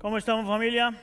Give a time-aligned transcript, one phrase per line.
[0.00, 0.94] ¿Cómo estamos familia?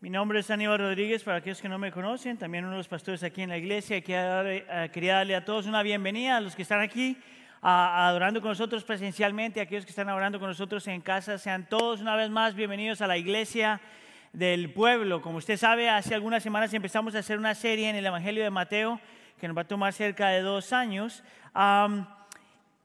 [0.00, 2.88] Mi nombre es Aníbal Rodríguez, para aquellos que no me conocen, también uno de los
[2.88, 3.98] pastores aquí en la iglesia.
[3.98, 7.18] Eh, quería darle a todos una bienvenida, a los que están aquí
[7.60, 11.36] adorando con nosotros presencialmente, a aquellos que están adorando con nosotros en casa.
[11.36, 13.78] Sean todos una vez más bienvenidos a la iglesia
[14.32, 15.20] del pueblo.
[15.20, 18.48] Como usted sabe, hace algunas semanas empezamos a hacer una serie en el Evangelio de
[18.48, 18.98] Mateo
[19.38, 21.22] que nos va a tomar cerca de dos años.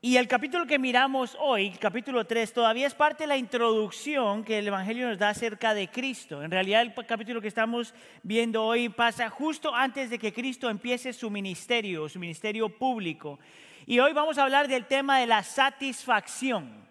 [0.05, 4.59] Y el capítulo que miramos hoy, capítulo 3, todavía es parte de la introducción que
[4.59, 6.43] el Evangelio nos da acerca de Cristo.
[6.43, 11.13] En realidad el capítulo que estamos viendo hoy pasa justo antes de que Cristo empiece
[11.13, 13.39] su ministerio, su ministerio público.
[13.85, 16.83] Y hoy vamos a hablar del tema de la satisfacción.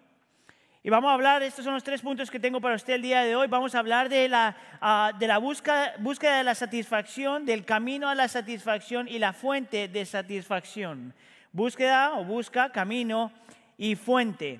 [0.81, 3.21] Y vamos a hablar, estos son los tres puntos que tengo para usted el día
[3.21, 3.45] de hoy.
[3.47, 8.09] Vamos a hablar de la, ah, de la búsqueda, búsqueda de la satisfacción, del camino
[8.09, 11.13] a la satisfacción y la fuente de satisfacción.
[11.53, 13.31] Búsqueda o busca, camino
[13.77, 14.59] y fuente.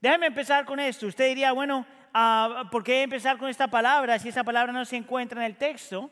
[0.00, 1.06] Déjeme empezar con esto.
[1.06, 4.96] Usted diría, bueno, ah, ¿por qué empezar con esta palabra si esa palabra no se
[4.96, 6.10] encuentra en el texto?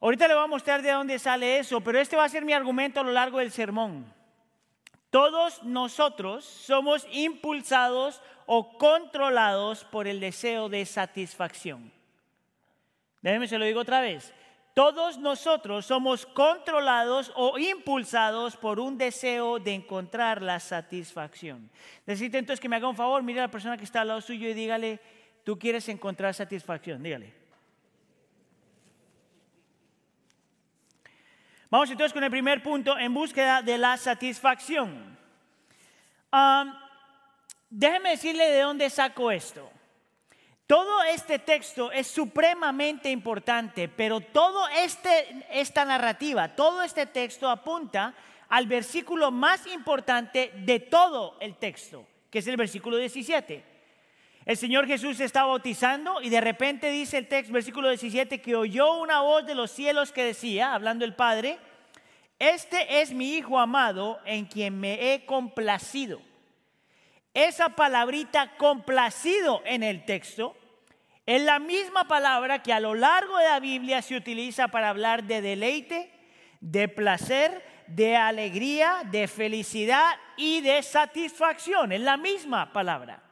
[0.00, 2.54] Ahorita le voy a mostrar de dónde sale eso, pero este va a ser mi
[2.54, 4.10] argumento a lo largo del sermón.
[5.10, 11.92] Todos nosotros somos impulsados o controlados por el deseo de satisfacción.
[13.20, 14.32] Déjeme se lo digo otra vez.
[14.80, 21.70] Todos nosotros somos controlados o impulsados por un deseo de encontrar la satisfacción.
[22.06, 24.22] Necesito entonces que me haga un favor, mire a la persona que está al lado
[24.22, 24.98] suyo y dígale,
[25.44, 27.30] tú quieres encontrar satisfacción, dígale.
[31.68, 35.14] Vamos entonces con el primer punto, en búsqueda de la satisfacción.
[37.68, 39.70] déjeme decirle de dónde saco esto.
[40.70, 48.14] Todo este texto es supremamente importante, pero toda este, esta narrativa, todo este texto apunta
[48.48, 53.64] al versículo más importante de todo el texto, que es el versículo 17.
[54.46, 58.54] El Señor Jesús se está bautizando y de repente dice el texto, versículo 17, que
[58.54, 61.58] oyó una voz de los cielos que decía, hablando el Padre,
[62.38, 66.22] este es mi Hijo amado en quien me he complacido.
[67.34, 70.56] Esa palabrita complacido en el texto
[71.36, 75.22] es la misma palabra que a lo largo de la Biblia se utiliza para hablar
[75.22, 76.10] de deleite,
[76.60, 81.92] de placer, de alegría, de felicidad y de satisfacción.
[81.92, 83.22] Es la misma palabra.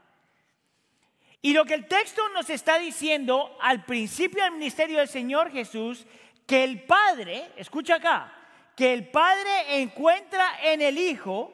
[1.42, 6.06] Y lo que el texto nos está diciendo al principio del ministerio del Señor Jesús,
[6.46, 8.32] que el Padre, escucha acá,
[8.76, 11.52] que el Padre encuentra en el Hijo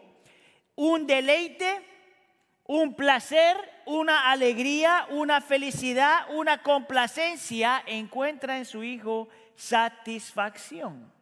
[0.75, 1.81] un deleite,
[2.66, 11.12] un placer, una alegría, una felicidad, una complacencia, encuentra en su Hijo satisfacción.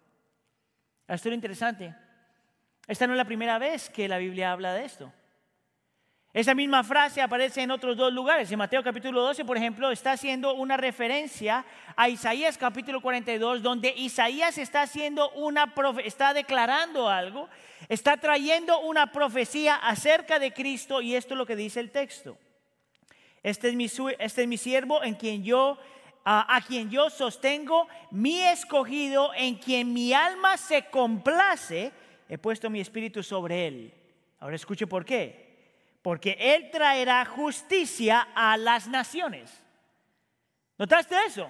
[1.08, 1.94] Esto es lo interesante.
[2.86, 5.12] Esta no es la primera vez que la Biblia habla de esto.
[6.32, 8.50] Esa misma frase aparece en otros dos lugares.
[8.50, 13.92] En Mateo capítulo 12, por ejemplo, está haciendo una referencia a Isaías capítulo 42, donde
[13.94, 17.50] Isaías está haciendo una está declarando algo,
[17.90, 22.38] está trayendo una profecía acerca de Cristo y esto es lo que dice el texto.
[23.42, 25.78] Este es mi, este es mi siervo en quien yo
[26.25, 31.92] a, a quien yo sostengo, mi escogido, en quien mi alma se complace,
[32.28, 33.94] he puesto mi espíritu sobre él.
[34.38, 35.53] Ahora escuche por qué
[36.03, 39.50] porque Él traerá justicia a las naciones.
[40.76, 41.48] ¿Notaste eso?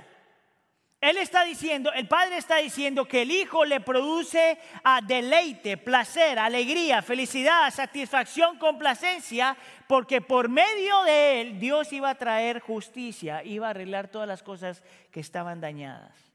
[1.03, 6.39] Él está diciendo, el Padre está diciendo que el Hijo le produce a deleite, placer,
[6.39, 9.57] alegría, felicidad, satisfacción, complacencia,
[9.89, 14.45] porque por medio de Él Dios iba a traer justicia, iba a arreglar todas las
[14.45, 16.32] cosas que estaban dañadas.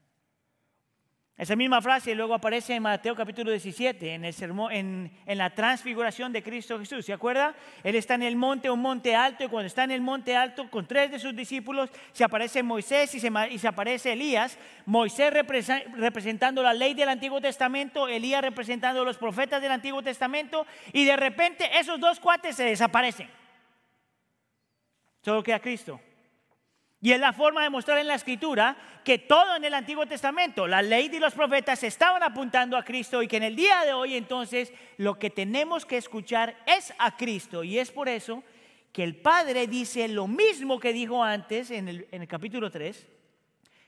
[1.38, 6.32] Esa misma frase luego aparece en Mateo capítulo 17, en, el sermón, en, la transfiguración
[6.32, 7.06] de Cristo Jesús.
[7.06, 7.54] ¿Se acuerda?
[7.84, 10.68] Él está en el monte, un monte alto, y cuando está en el monte alto
[10.68, 14.58] con tres de sus discípulos, se aparece Moisés y se, y se aparece Elías.
[14.84, 21.04] Moisés representando la ley del Antiguo Testamento, Elías representando los profetas del Antiguo Testamento, y
[21.04, 23.30] de repente esos dos cuates se desaparecen.
[25.22, 26.00] Solo queda Cristo.
[27.00, 30.66] Y es la forma de mostrar en la escritura que todo en el Antiguo Testamento,
[30.66, 33.92] la ley y los profetas estaban apuntando a Cristo y que en el día de
[33.92, 37.62] hoy entonces lo que tenemos que escuchar es a Cristo.
[37.62, 38.42] Y es por eso
[38.92, 43.06] que el Padre dice lo mismo que dijo antes en el, en el capítulo 3.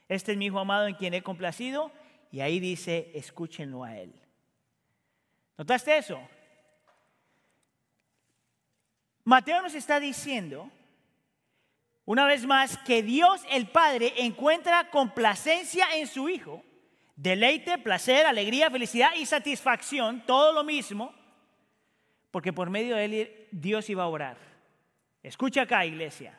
[0.07, 1.91] Este es mi Hijo amado en quien he complacido.
[2.31, 4.13] Y ahí dice, escúchenlo a Él.
[5.57, 6.19] ¿Notaste eso?
[9.25, 10.71] Mateo nos está diciendo
[12.05, 16.63] una vez más, que Dios el Padre encuentra complacencia en su Hijo,
[17.15, 21.13] deleite, placer, alegría, felicidad y satisfacción, todo lo mismo,
[22.31, 24.37] porque por medio de él Dios iba a orar.
[25.21, 26.37] Escucha acá, iglesia.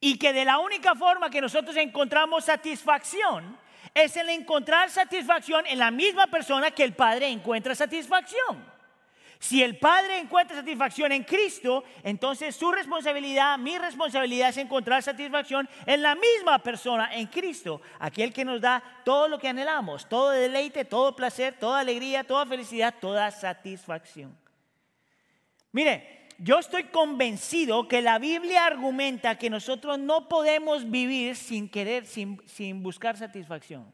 [0.00, 3.58] Y que de la única forma que nosotros encontramos satisfacción
[3.94, 8.75] es el encontrar satisfacción en la misma persona que el Padre encuentra satisfacción.
[9.38, 15.68] Si el Padre encuentra satisfacción en Cristo, entonces su responsabilidad, mi responsabilidad es encontrar satisfacción
[15.84, 20.30] en la misma persona, en Cristo, aquel que nos da todo lo que anhelamos, todo
[20.30, 24.36] deleite, todo placer, toda alegría, toda felicidad, toda satisfacción.
[25.72, 32.06] Mire, yo estoy convencido que la Biblia argumenta que nosotros no podemos vivir sin querer,
[32.06, 33.92] sin, sin buscar satisfacción.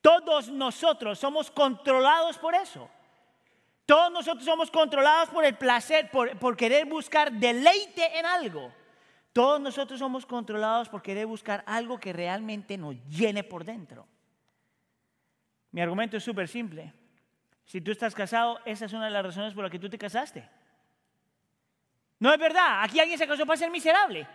[0.00, 2.88] Todos nosotros somos controlados por eso.
[3.86, 8.72] Todos nosotros somos controlados por el placer, por, querer buscar deleite en algo.
[9.32, 14.08] Todos nosotros somos controlados por querer buscar algo que realmente nos llene por dentro.
[15.70, 16.92] Mi argumento es súper simple.
[17.64, 19.98] Si tú estás casado, esa es una de las razones por las que tú te
[19.98, 20.48] casaste.
[22.18, 22.82] No es verdad.
[22.82, 24.26] Aquí alguien se casó para ser miserable.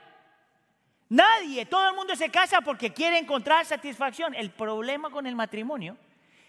[1.09, 4.33] Nadie, todo el mundo se casa porque quiere encontrar satisfacción.
[4.33, 5.97] El problema con el matrimonio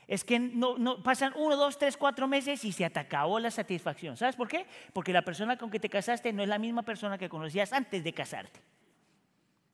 [0.08, 4.16] es que no, pasan uno, dos, tres, cuatro meses y se acabó la satisfacción.
[4.16, 4.66] ¿Sabes por qué?
[4.92, 8.02] Porque la persona con que te casaste no es la misma persona que conocías antes
[8.02, 8.60] de casarte.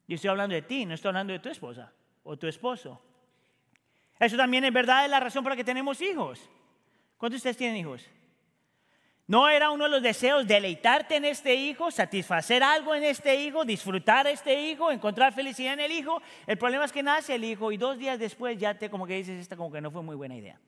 [0.06, 1.92] Yo estoy hablando de ti, no estoy hablando de tu esposa
[2.22, 3.00] o tu esposo.
[4.18, 6.48] Eso también es verdad, es la razón por la que tenemos hijos.
[7.16, 8.06] ¿Cuántos de ustedes tienen hijos?
[9.28, 13.62] ¿No era uno de los deseos deleitarte en este hijo, satisfacer algo en este hijo,
[13.62, 16.22] disfrutar este hijo, encontrar felicidad en el hijo?
[16.46, 19.16] El problema es que nace el hijo y dos días después ya te como que
[19.16, 20.58] dices, esta como que no fue muy buena idea.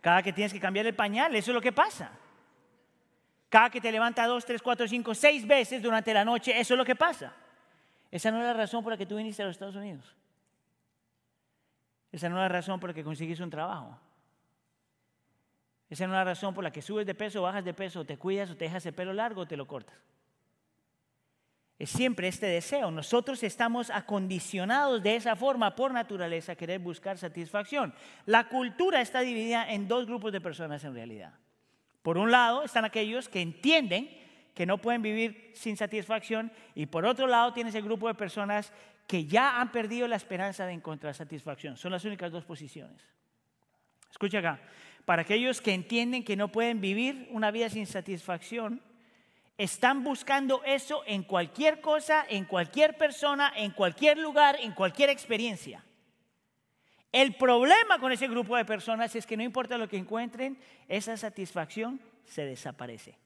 [0.00, 2.12] Cada que tienes que cambiar el pañal, eso es lo que pasa.
[3.48, 6.78] Cada que te levanta dos, tres, cuatro, cinco, seis veces durante la noche, eso es
[6.78, 7.34] lo que pasa.
[8.08, 10.14] Esa no es la razón por la que tú viniste a los Estados Unidos.
[12.12, 13.98] Esa no es la razón por la que consigues un trabajo.
[15.92, 18.48] Esa es una razón por la que subes de peso, bajas de peso, te cuidas
[18.48, 19.94] o te dejas el pelo largo o te lo cortas.
[21.78, 22.90] Es siempre este deseo.
[22.90, 27.92] Nosotros estamos acondicionados de esa forma por naturaleza a querer buscar satisfacción.
[28.24, 31.34] La cultura está dividida en dos grupos de personas en realidad.
[32.00, 34.08] Por un lado están aquellos que entienden
[34.54, 38.72] que no pueden vivir sin satisfacción y por otro lado tienes el grupo de personas
[39.06, 41.76] que ya han perdido la esperanza de encontrar satisfacción.
[41.76, 43.02] Son las únicas dos posiciones.
[44.10, 44.58] Escucha acá
[45.04, 48.82] para aquellos que entienden que no pueden vivir una vida sin satisfacción,
[49.58, 55.84] están buscando eso en cualquier cosa, en cualquier persona, en cualquier lugar, en cualquier experiencia.
[57.12, 60.58] El problema con ese grupo de personas es que no importa lo que encuentren,
[60.88, 63.18] esa satisfacción se desaparece.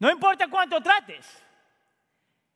[0.00, 1.42] No importa cuánto trates.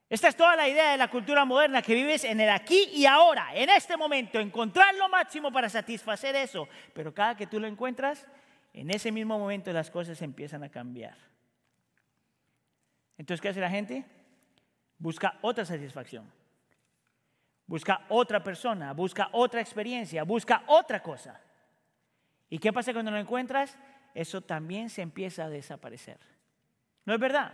[0.09, 3.07] Esta es toda la idea de la cultura moderna, que vives en el aquí y
[3.07, 6.69] ahora, en este momento, encontrar lo máximo para satisfacer eso.
[6.95, 8.25] Pero cada que tú lo encuentras,
[8.73, 11.17] en ese mismo momento las cosas empiezan a cambiar.
[13.19, 14.05] Entonces, ¿qué hace la gente?
[14.99, 16.31] Busca otra satisfacción.
[17.67, 21.41] Busca otra persona, busca otra experiencia, busca otra cosa.
[22.49, 23.77] ¿Y qué pasa cuando lo encuentras?
[24.15, 26.19] Eso también se empieza a desaparecer.
[27.05, 27.53] ¿No es verdad?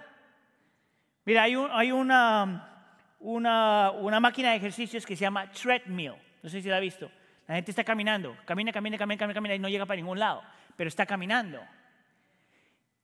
[1.25, 1.55] Mira, hay,
[1.93, 2.89] una,
[3.21, 6.15] una, máquina de ejercicios que se llama treadmill.
[6.43, 7.11] No sé si la ha visto.
[7.47, 10.43] La gente está caminando, camina, camina, camina, camina, camina y no llega para ningún lado,
[10.77, 11.61] pero está caminando.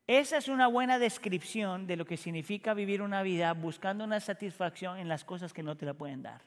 [0.07, 4.99] Esa es una buena descripción de lo que significa vivir una vida buscando una satisfacción
[4.99, 6.41] en las cosas que no te la pueden dar.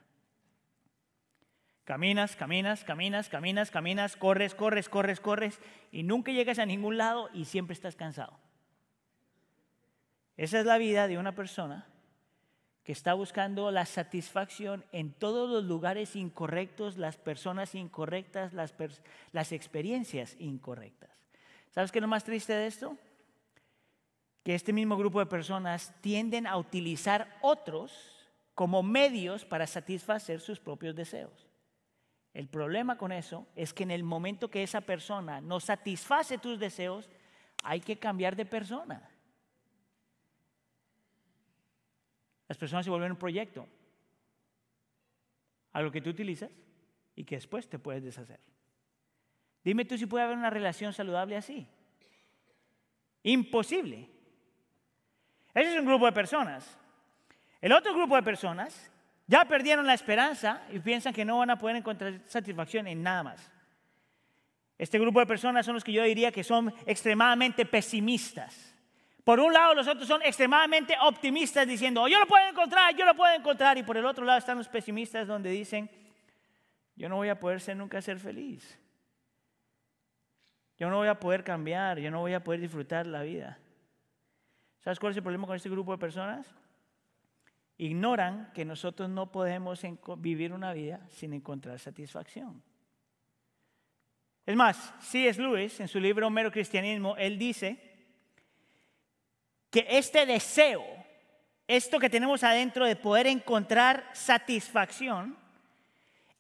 [1.84, 5.60] Caminas, caminas, caminas, caminas, caminas, corres, corres, corres, corres
[5.92, 8.40] y nunca llegas a ningún lado y siempre estás cansado.
[10.42, 11.86] Esa es la vida de una persona
[12.84, 20.36] que está buscando la satisfacción en todos los lugares incorrectos, las personas incorrectas, las, experiencias
[20.40, 21.12] incorrectas.
[21.70, 22.98] ¿Sabes qué es lo más triste de esto?
[24.44, 27.94] Que este mismo grupo de personas tienden a utilizar otros
[28.56, 31.48] como medios para satisfacer sus propios deseos.
[32.34, 36.58] El problema con eso es que en el momento que esa persona no satisface tus
[36.58, 37.12] deseos,
[37.62, 39.08] hay que cambiar de persona.
[42.52, 43.66] Las personas se vuelven un proyecto,
[45.72, 46.52] algo que tú utilizas
[47.16, 48.42] y que después te puedes deshacer.
[49.64, 51.66] Dime tú si puede haber una relación saludable así.
[53.24, 54.10] Imposible.
[55.54, 56.78] Ese es un grupo de personas.
[57.62, 58.92] El otro grupo de personas
[59.28, 63.24] ya perdieron la esperanza y piensan que no van a poder encontrar satisfacción en nada
[63.24, 63.50] más.
[64.78, 68.76] Este grupo de personas son los que yo diría que son extremadamente pesimistas.
[69.24, 73.16] Por un lado, los otros son extremadamente optimistas diciendo, yo lo puedo encontrar, yo lo
[73.16, 73.78] puedo encontrar.
[73.78, 75.90] Y por el otro lado están los pesimistas donde dicen,
[76.96, 78.80] yo no voy a poder ser nunca ser feliz.
[80.78, 83.60] Yo no voy a poder cambiar, yo no voy a poder disfrutar la vida.
[84.80, 86.56] ¿Sabes cuál es el problema con este grupo de personas?
[87.82, 89.82] ignoran que nosotros no podemos
[90.18, 92.62] vivir una vida sin encontrar satisfacción.
[94.46, 95.42] Es más, C.S.
[95.42, 97.91] Lewis, en su libro Mero Cristianismo, él dice
[99.72, 100.84] que este deseo,
[101.68, 105.38] esto que tenemos adentro de poder encontrar satisfacción,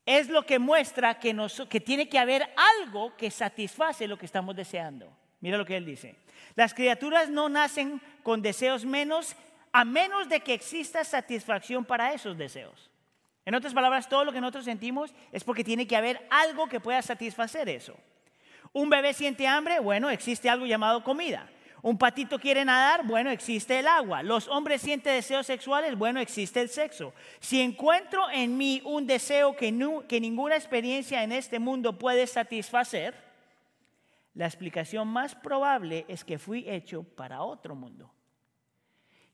[0.05, 1.33] es lo que muestra que,
[1.79, 2.49] tiene que haber
[2.81, 5.11] algo que satisface lo que estamos deseando.
[5.39, 6.15] Mira lo que él dice.
[6.55, 9.35] Las criaturas no nacen con deseos menos
[9.71, 12.89] a menos de que exista satisfacción para esos deseos.
[13.45, 16.81] En otras palabras, todo lo que nosotros sentimos es porque tiene que haber algo que
[16.81, 17.95] pueda satisfacer eso.
[18.73, 21.49] Un bebé siente hambre, bueno, existe algo llamado comida.
[21.83, 24.21] Un patito quiere nadar, bueno, existe el agua.
[24.21, 27.13] Los hombres sienten deseos sexuales, bueno, existe el sexo.
[27.39, 29.73] Si encuentro en mí un deseo que,
[30.07, 33.15] que ninguna experiencia en este mundo puede satisfacer,
[34.35, 38.13] la explicación más probable es que fui hecho para otro mundo.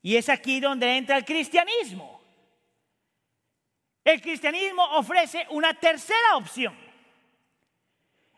[0.01, 2.21] Y es aquí donde entra el cristianismo.
[4.05, 6.86] El cristianismo ofrece una tercera opción.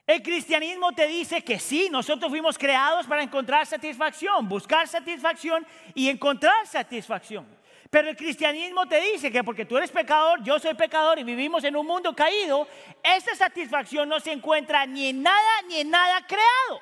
[0.09, 5.63] El cristianismo te dice que sí, nosotros fuimos creados para encontrar satisfacción, buscar satisfacción
[5.93, 7.45] y encontrar satisfacción.
[7.91, 11.63] Pero el cristianismo te dice que porque tú eres pecador, yo soy pecador y vivimos
[11.63, 12.67] en un mundo caído,
[13.03, 16.81] esa satisfacción no se encuentra ni en nada ni en nada creado.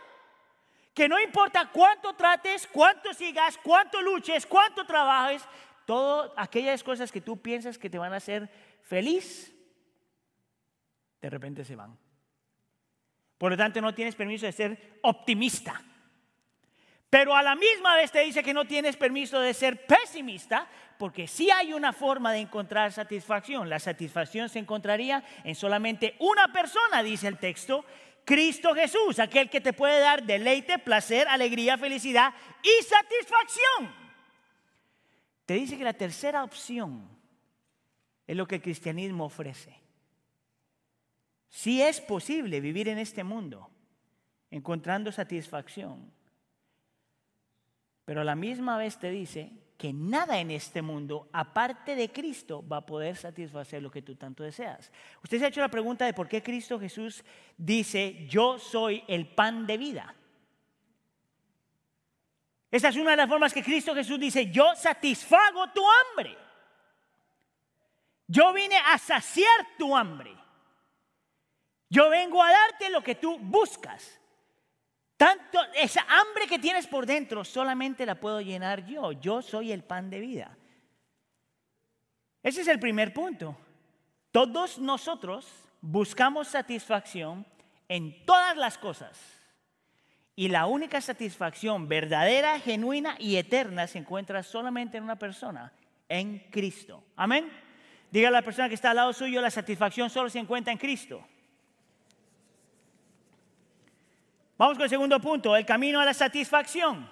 [0.94, 5.44] Que no importa cuánto trates, cuánto sigas, cuánto luches, cuánto trabajes,
[5.86, 8.50] todas aquellas cosas que tú piensas que te van a hacer
[8.84, 9.54] feliz,
[11.20, 12.07] de repente se van.
[13.38, 15.82] Por lo tanto, no tienes permiso de ser optimista.
[17.10, 20.68] Pero a la misma vez te dice que no tienes permiso de ser pesimista,
[20.98, 23.70] porque sí hay una forma de encontrar satisfacción.
[23.70, 27.86] La satisfacción se encontraría en solamente una persona, dice el texto,
[28.26, 33.96] Cristo Jesús, aquel que te puede dar deleite, placer, alegría, felicidad y satisfacción.
[35.46, 37.08] Te dice que la tercera opción
[38.26, 39.80] es lo que el cristianismo ofrece.
[41.50, 43.70] Si es posible vivir en este mundo
[44.52, 46.12] encontrando satisfacción,
[48.06, 52.68] pero a la misma vez te dice que nada en este mundo, aparte de Cristo,
[52.68, 54.92] va a poder satisfacer lo que tú tanto deseas.
[55.24, 57.24] Usted se ha hecho la pregunta de por qué Cristo Jesús
[57.58, 60.16] dice, yo soy el pan de vida.
[62.72, 66.38] Esa es una de las formas que Cristo Jesús dice, yo satisfago tu hambre.
[68.28, 70.37] Yo vine a saciar tu hambre.
[71.90, 74.20] Yo vengo a darte lo que tú buscas.
[75.16, 79.14] Tanto esa hambre que tienes por dentro solamente la puedo llenar yo.
[79.14, 80.58] Yo soy el pan de vida.
[82.44, 83.58] Ese es el primer punto.
[84.32, 85.52] Todos nosotros
[85.82, 87.46] buscamos satisfacción
[87.88, 89.20] en todas las cosas.
[90.36, 95.74] Y la única satisfacción verdadera, genuina y eterna se encuentra solamente en una persona,
[96.08, 97.04] en Cristo.
[97.16, 97.52] Amén.
[98.12, 100.78] Diga a la persona que está al lado suyo, la satisfacción solo se encuentra en
[100.78, 101.26] Cristo.
[104.58, 107.08] Vamos con el segundo punto, el camino a la satisfacción.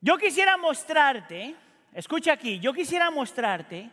[0.00, 1.54] Yo quisiera mostrarte,
[1.92, 3.90] escucha aquí, yo quisiera mostrarte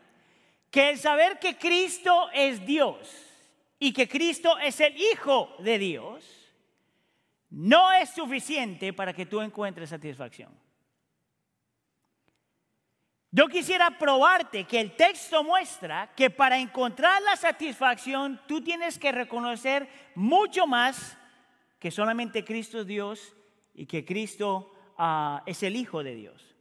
[0.72, 2.98] que el saber que Cristo es Dios
[3.78, 6.44] y que Cristo es el Hijo de Dios,
[7.52, 10.52] no es suficiente para que tú encuentres satisfacción.
[13.30, 19.12] Yo quisiera probarte que el texto muestra que para encontrar la satisfacción tú tienes que
[19.12, 21.18] reconocer mucho más
[21.84, 23.36] que solamente Cristo es Dios
[23.74, 26.56] y que Cristo ah, es el Hijo de Dios.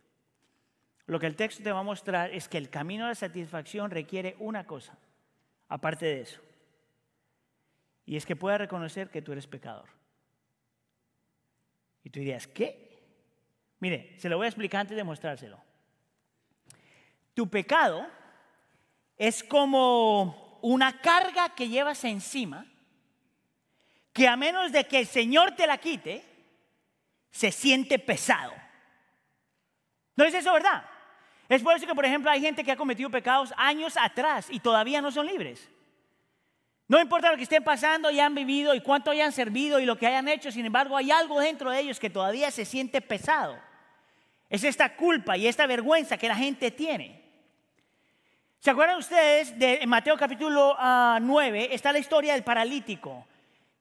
[1.06, 3.92] Lo que el texto te va a mostrar es que el camino a la satisfacción
[3.92, 4.98] requiere una cosa,
[5.68, 6.40] aparte de eso.
[8.04, 9.90] Y es que puedas reconocer que tú eres pecador.
[12.02, 13.00] Y tú dirías, ¿qué?
[13.78, 15.62] Mire, se lo voy a explicar antes de mostrárselo.
[17.32, 18.08] Tu pecado
[19.16, 22.66] es como una carga que llevas encima
[24.12, 26.24] que a menos de que el Señor te la quite,
[27.30, 28.52] se siente pesado.
[30.16, 30.84] ¿No es eso verdad?
[31.48, 34.60] Es por eso que, por ejemplo, hay gente que ha cometido pecados años atrás y
[34.60, 35.68] todavía no son libres.
[36.88, 39.96] No importa lo que estén pasando y han vivido y cuánto hayan servido y lo
[39.96, 43.58] que hayan hecho, sin embargo, hay algo dentro de ellos que todavía se siente pesado.
[44.50, 47.22] Es esta culpa y esta vergüenza que la gente tiene.
[48.58, 51.68] ¿Se acuerdan ustedes de Mateo capítulo 9?
[51.70, 53.26] Ah, está la historia del paralítico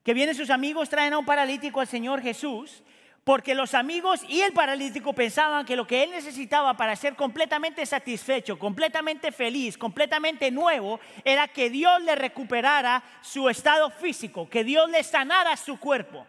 [0.02, 2.82] que vienen sus amigos, traen a un paralítico al Señor Jesús,
[3.24, 7.86] porque los amigos y el paralítico pensaban que lo que él necesitaba para ser completamente
[7.86, 14.90] satisfecho, completamente feliz, completamente nuevo, era que Dios le recuperara su estado físico, que Dios
[14.90, 16.26] le sanara su cuerpo.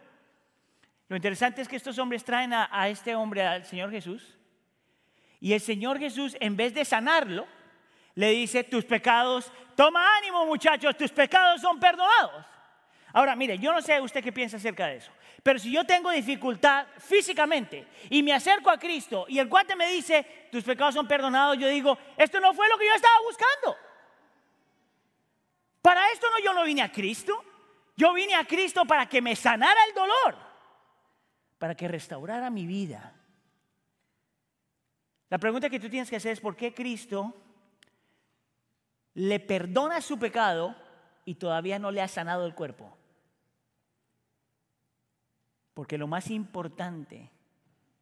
[1.08, 4.36] Lo interesante es que estos hombres traen a, este hombre, al Señor Jesús,
[5.40, 7.46] Y el Señor Jesús, en vez de sanarlo,
[8.14, 12.53] le dice, tus pecados, toma ánimo muchachos, tus pecados son perdonados.
[13.14, 16.10] Ahora, mire, yo no sé usted qué piensa acerca de eso, pero si yo tengo
[16.10, 21.06] dificultad físicamente y me acerco a Cristo y el cuate me dice, tus pecados son
[21.06, 23.76] perdonados, yo digo, esto no fue lo que yo estaba buscando.
[25.80, 27.40] Para esto no yo no vine a Cristo,
[27.96, 30.36] yo vine a Cristo para que me sanara el dolor,
[31.58, 33.14] para que restaurara mi vida.
[35.30, 37.32] La pregunta que tú tienes que hacer es por qué Cristo
[39.14, 40.74] le perdona su pecado
[41.24, 42.98] y todavía no le ha sanado el cuerpo.
[45.74, 47.30] Porque lo más importante,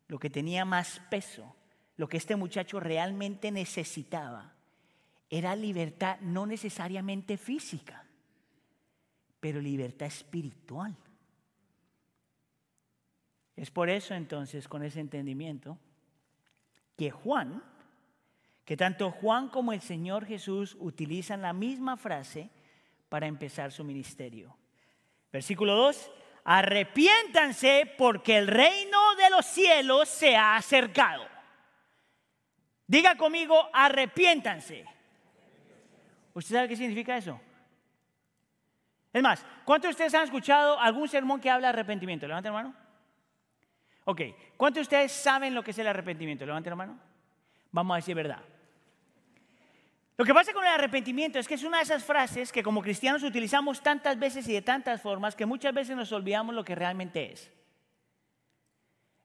[0.09, 1.57] lo que tenía más peso,
[1.97, 4.53] lo que este muchacho realmente necesitaba,
[5.31, 8.05] era libertad no necesariamente física,
[9.41, 10.95] pero libertad espiritual.
[13.57, 15.79] Es por eso entonces, con ese entendimiento,
[16.97, 17.63] que Juan,
[18.65, 22.51] que tanto Juan como el Señor Jesús utilizan la misma frase
[23.09, 24.57] para empezar su ministerio.
[25.33, 26.11] Versículo 2,
[26.45, 31.27] arrepiéntanse porque el reino de los cielos se ha acercado.
[32.87, 34.85] Diga conmigo, arrepiéntanse.
[36.35, 37.41] ¿Usted sabe qué significa eso?
[39.13, 42.27] Es más, ¿cuántos de ustedes han escuchado algún sermón que habla de arrepentimiento?
[42.27, 42.75] Levanten la mano.
[44.05, 44.21] Ok,
[44.57, 46.47] ¿cuántos de ustedes saben lo que es el arrepentimiento?
[46.47, 46.99] Levanten la mano.
[47.71, 48.41] Vamos a decir verdad.
[50.23, 52.81] Lo que pasa con el arrepentimiento es que es una de esas frases que como
[52.81, 56.77] cristianos utilizamos tantas veces y de tantas formas que muchas veces nos olvidamos lo que
[56.77, 57.51] realmente es.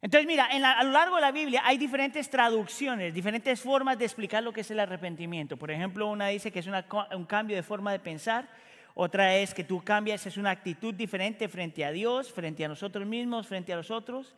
[0.02, 4.42] Entonces, mira, a lo largo de la Biblia hay diferentes traducciones, diferentes formas de explicar
[4.42, 5.56] lo que es el arrepentimiento.
[5.56, 8.50] Por ejemplo, una dice que es un cambio de forma de pensar,
[8.96, 13.06] otra es que tú cambias, es una actitud diferente frente a Dios, frente a nosotros
[13.06, 14.34] mismos, frente a los otros.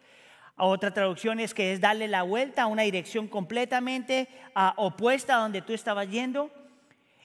[0.62, 4.28] Otra traducción es que es darle la vuelta a una dirección completamente
[4.76, 6.52] opuesta a donde tú estabas yendo.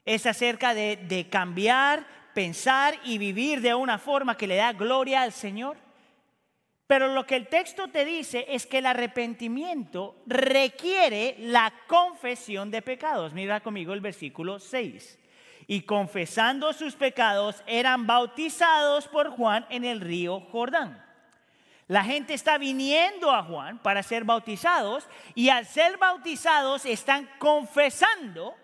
[0.04, 5.22] Es acerca de, de cambiar, pensar y vivir de una forma que le da gloria
[5.22, 5.76] al Señor.
[6.86, 12.82] Pero lo que el texto te dice es que el arrepentimiento requiere la confesión de
[12.82, 13.32] pecados.
[13.32, 15.18] Mira conmigo el versículo 6.
[15.66, 21.03] Y confesando sus pecados eran bautizados por Juan en el río Jordán.
[21.86, 28.54] La gente está viniendo a Juan para ser bautizados y al ser bautizados están confesando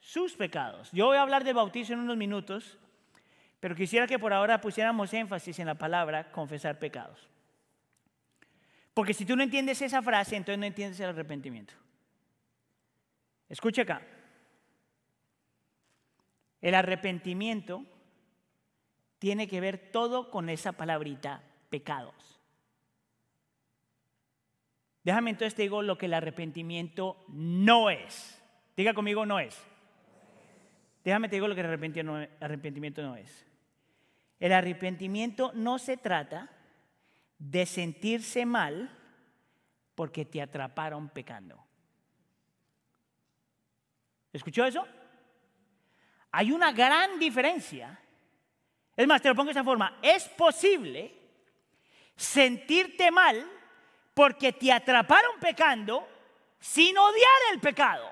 [0.00, 0.90] sus pecados.
[0.92, 2.78] Yo voy a hablar del bautizo en unos minutos,
[3.60, 7.28] pero quisiera que por ahora pusiéramos énfasis en la palabra confesar pecados.
[8.92, 11.72] Porque si tú no entiendes esa frase, entonces no entiendes el arrepentimiento.
[13.48, 14.02] Escucha acá.
[16.60, 17.84] El arrepentimiento
[19.18, 22.37] tiene que ver todo con esa palabrita, pecados.
[25.08, 28.38] Déjame entonces te digo lo que el arrepentimiento no es.
[28.76, 29.58] Diga conmigo, no es.
[31.02, 33.46] Déjame te digo lo que el arrepentimiento no es.
[34.38, 36.50] El arrepentimiento no se trata
[37.38, 38.94] de sentirse mal
[39.94, 41.58] porque te atraparon pecando.
[44.30, 44.86] ¿Escuchó eso?
[46.32, 47.98] Hay una gran diferencia.
[48.94, 50.00] Es más, te lo pongo de esa forma.
[50.02, 51.14] Es posible
[52.14, 53.52] sentirte mal
[54.18, 56.04] porque te atraparon pecando
[56.58, 58.10] sin odiar el pecado.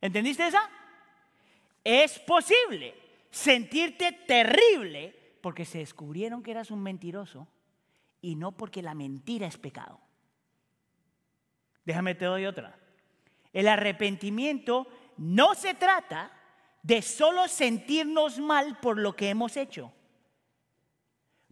[0.00, 0.70] ¿Entendiste esa?
[1.84, 2.94] Es posible
[3.30, 7.46] sentirte terrible porque se descubrieron que eras un mentiroso
[8.22, 10.00] y no porque la mentira es pecado.
[11.84, 12.74] Déjame te doy otra.
[13.52, 14.86] El arrepentimiento
[15.18, 16.32] no se trata
[16.82, 19.92] de solo sentirnos mal por lo que hemos hecho.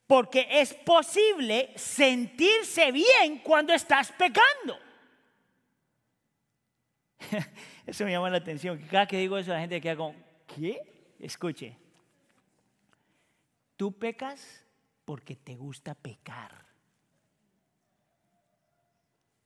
[0.07, 4.79] Porque es posible sentirse bien cuando estás pecando.
[7.87, 8.79] Eso me llama la atención.
[8.91, 10.15] Cada que digo eso, la gente queda como,
[10.47, 11.15] ¿qué?
[11.19, 11.79] Escuche.
[13.77, 14.65] Tú pecas
[15.05, 16.67] porque te gusta pecar.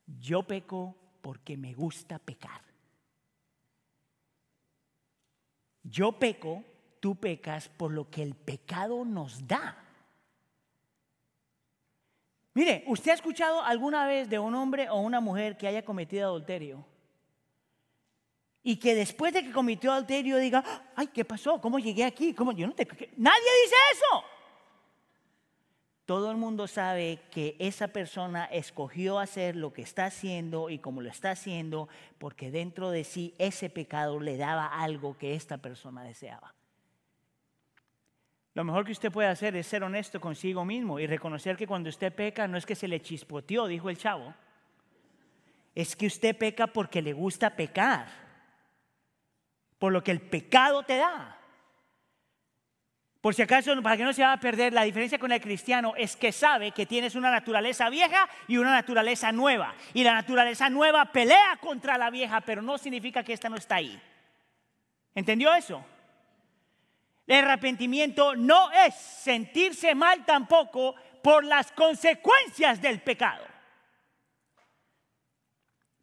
[0.07, 2.62] Yo peco porque me gusta pecar.
[5.83, 6.64] Yo peco,
[7.01, 9.89] tú pecas por lo que el pecado nos da.
[12.61, 16.27] Mire, ¿usted ha escuchado alguna vez de un hombre o una mujer que haya cometido
[16.27, 16.85] adulterio?
[18.62, 20.62] Y que después de que cometió adulterio diga,
[20.94, 21.59] ay, ¿qué pasó?
[21.59, 22.35] ¿Cómo llegué aquí?
[22.35, 22.53] ¿Cómo?
[22.53, 22.87] Yo no te...
[23.16, 24.25] Nadie dice eso.
[26.05, 31.01] Todo el mundo sabe que esa persona escogió hacer lo que está haciendo y como
[31.01, 36.05] lo está haciendo porque dentro de sí ese pecado le daba algo que esta persona
[36.05, 36.55] deseaba.
[38.54, 41.88] Lo mejor que usted puede hacer es ser honesto consigo mismo y reconocer que cuando
[41.88, 44.34] usted peca no es que se le chispoteó, dijo el chavo.
[45.74, 48.08] Es que usted peca porque le gusta pecar.
[49.78, 51.36] Por lo que el pecado te da.
[53.20, 55.92] Por si acaso, para que no se vaya a perder, la diferencia con el cristiano
[55.96, 59.74] es que sabe que tienes una naturaleza vieja y una naturaleza nueva.
[59.92, 63.76] Y la naturaleza nueva pelea contra la vieja, pero no significa que esta no está
[63.76, 64.00] ahí.
[65.14, 65.84] ¿Entendió eso?
[67.31, 73.45] El arrepentimiento no es sentirse mal tampoco por las consecuencias del pecado.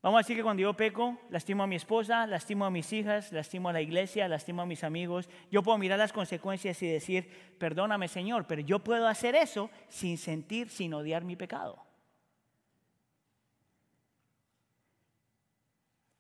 [0.02, 3.34] Vamos a decir que cuando yo peco, lastimo a mi esposa, lastimo a mis hijas,
[3.34, 5.30] lastimo a la iglesia, lastimo a mis amigos.
[5.52, 10.18] Yo puedo mirar las consecuencias y decir, perdóname Señor, pero yo puedo hacer eso sin
[10.18, 11.84] sentir, sin odiar mi pecado.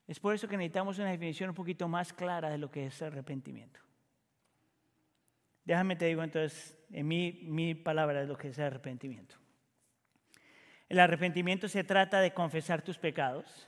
[0.05, 3.01] Es por eso que necesitamos una definición un poquito más clara de lo que es
[3.01, 3.87] arrepentimiento.
[5.67, 9.35] Déjame te digo entonces, en mi, mi palabra, de lo que es arrepentimiento.
[10.87, 13.67] El arrepentimiento se trata de confesar tus pecados.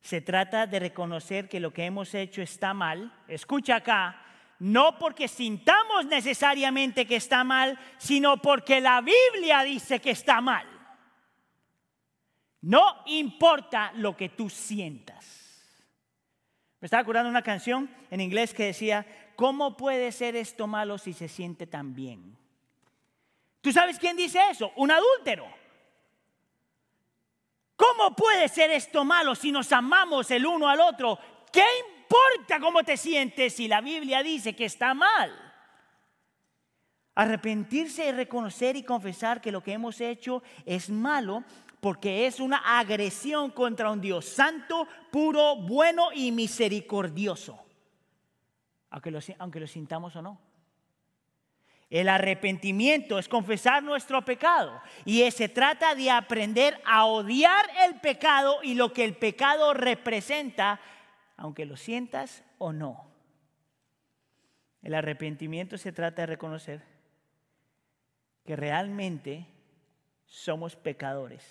[0.00, 3.16] Se trata de reconocer que lo que hemos hecho está mal.
[3.28, 4.20] Escucha acá,
[4.58, 10.66] no porque sintamos necesariamente que está mal, sino porque la Biblia dice que está mal.
[12.62, 15.62] No importa lo que tú sientas.
[16.80, 19.06] Me estaba acordando una canción en inglés que decía,
[19.38, 22.36] ¿cómo puede ser esto malo si se siente tan bien?
[23.60, 24.72] ¿Tú sabes quién dice eso?
[24.74, 25.46] Un adúltero.
[27.76, 31.20] ¿Cómo puede ser esto malo si nos amamos el uno al otro?
[31.52, 35.32] ¿Qué importa cómo te sientes si la Biblia dice que está mal?
[37.14, 41.44] Arrepentirse y reconocer y confesar que lo que hemos hecho es malo
[41.78, 47.67] porque es una agresión contra un Dios santo, puro, bueno y misericordioso,
[48.90, 50.40] aunque lo, aunque sintamos o no.
[51.90, 58.58] El arrepentimiento es confesar nuestro pecado y se trata de aprender a odiar el pecado
[58.62, 60.80] y lo que el pecado representa,
[61.36, 63.08] aunque lo sientas o no.
[64.82, 66.82] El arrepentimiento se trata de reconocer
[68.44, 69.46] que realmente
[70.26, 71.44] somos pecadores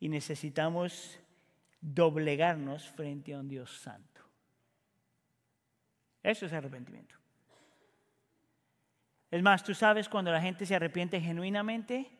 [0.00, 1.18] y necesitamos
[1.80, 4.07] doblegarnos frente a un Dios santo.
[6.28, 7.14] Eso es arrepentimiento.
[9.30, 12.10] Es más, tú sabes cuando la gente se arrepiente genuinamente,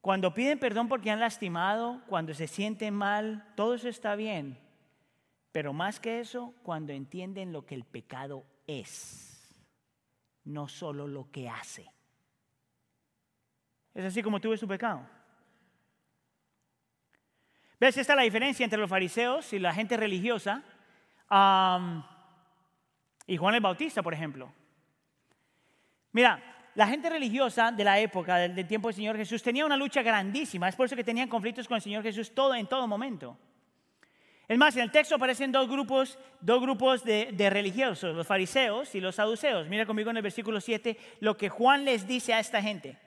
[0.00, 4.58] cuando piden perdón porque han lastimado, cuando se sienten mal, todo eso está bien.
[5.52, 9.54] Pero más que eso, cuando entienden lo que el pecado es,
[10.42, 11.92] no solo lo que hace.
[13.94, 15.08] Es así como tuve su pecado.
[17.78, 17.96] ¿Ves?
[17.96, 20.64] Esta es la diferencia entre los fariseos y la gente religiosa
[23.26, 24.52] y Juan el Bautista, por ejemplo.
[26.12, 26.42] Mira,
[26.74, 30.68] la gente religiosa de la época, del, tiempo del Señor Jesús, tenía una lucha grandísima.
[30.68, 33.36] Es por eso que tenían conflictos con el Señor Jesús todo, en todo momento.
[34.48, 39.00] Es más, en el texto aparecen dos grupos, dos grupos de, religiosos, los fariseos y
[39.00, 39.68] los saduceos.
[39.68, 42.98] Mira conmigo en el versículo 7 lo que Juan les dice a esta gente.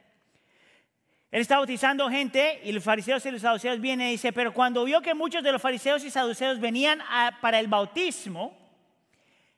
[1.31, 4.85] Él está bautizando gente y los fariseos y los saduceos vienen y dice, pero cuando
[4.85, 6.99] vio que muchos de los fariseos y saduceos venían
[7.41, 8.64] para el bautismo,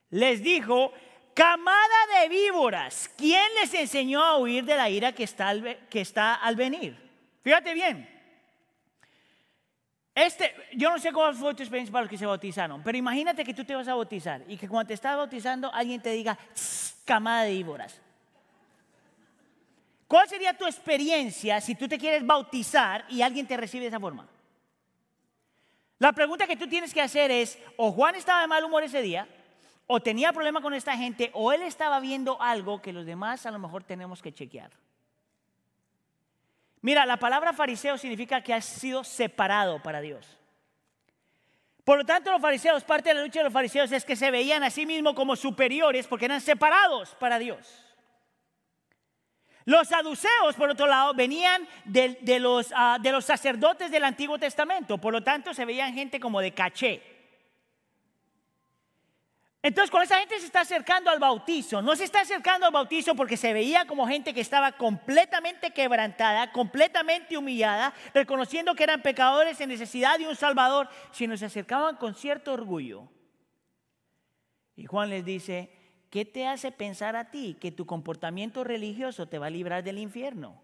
[0.09, 0.93] les dijo,
[1.33, 6.01] camada de víboras, ¿quién les enseñó a huir de la ira que está al, que
[6.01, 6.97] está al venir?
[7.43, 8.17] Fíjate bien.
[10.15, 13.43] Este, yo no sé cómo fue tu experiencia para los que se bautizaron, pero imagínate
[13.43, 16.37] que tú te vas a bautizar y que cuando te estás bautizando alguien te diga,
[17.05, 18.01] camada de víboras.
[20.07, 23.99] ¿Cuál sería tu experiencia si tú te quieres bautizar y alguien te recibe de esa
[23.99, 24.27] forma?
[25.99, 29.01] La pregunta que tú tienes que hacer es, o Juan estaba de mal humor ese
[29.01, 29.27] día,
[29.87, 33.51] o tenía problema con esta gente, o él estaba viendo algo que los demás a
[33.51, 34.71] lo mejor tenemos que chequear.
[36.81, 40.37] Mira, la palabra fariseo significa que has sido separado para Dios.
[41.83, 44.29] Por lo tanto, los fariseos, parte de la lucha de los fariseos es que se
[44.29, 47.83] veían a sí mismos como superiores porque eran separados para Dios.
[49.63, 52.17] Los saduceos, por otro lado, venían de,
[52.73, 56.53] ah, de los sacerdotes del Antiguo Testamento, por lo tanto se veían gente como de
[56.53, 57.16] caché.
[59.67, 63.15] Entonces, cuando esa gente se está acercando al bautizo, no se está acercando al bautizo
[63.15, 69.59] porque se veía como gente que estaba completamente quebrantada, completamente humillada, reconociendo que eran pecadores
[69.59, 73.09] en necesidad de un Salvador, sino se acercaban con cierto orgullo.
[74.77, 75.69] Y Juan les dice,
[76.11, 79.97] ¿qué te hace pensar a ti que tu comportamiento religioso te va a librar del
[79.97, 80.61] infierno?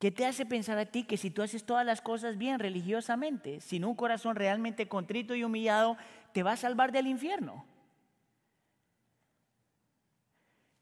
[0.00, 3.60] ¿Qué te hace pensar a ti que si tú haces todas las cosas bien religiosamente,
[3.60, 5.98] sin un corazón realmente contrito y humillado,
[6.32, 7.64] te va a salvar del infierno?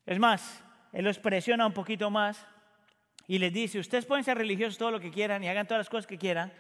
[0.07, 2.47] Es más, Él los presiona un poquito más
[3.27, 5.91] y les dice, ustedes pueden ser religiosos todo lo que quieran y hagan todas las
[5.91, 6.51] cosas que quieran,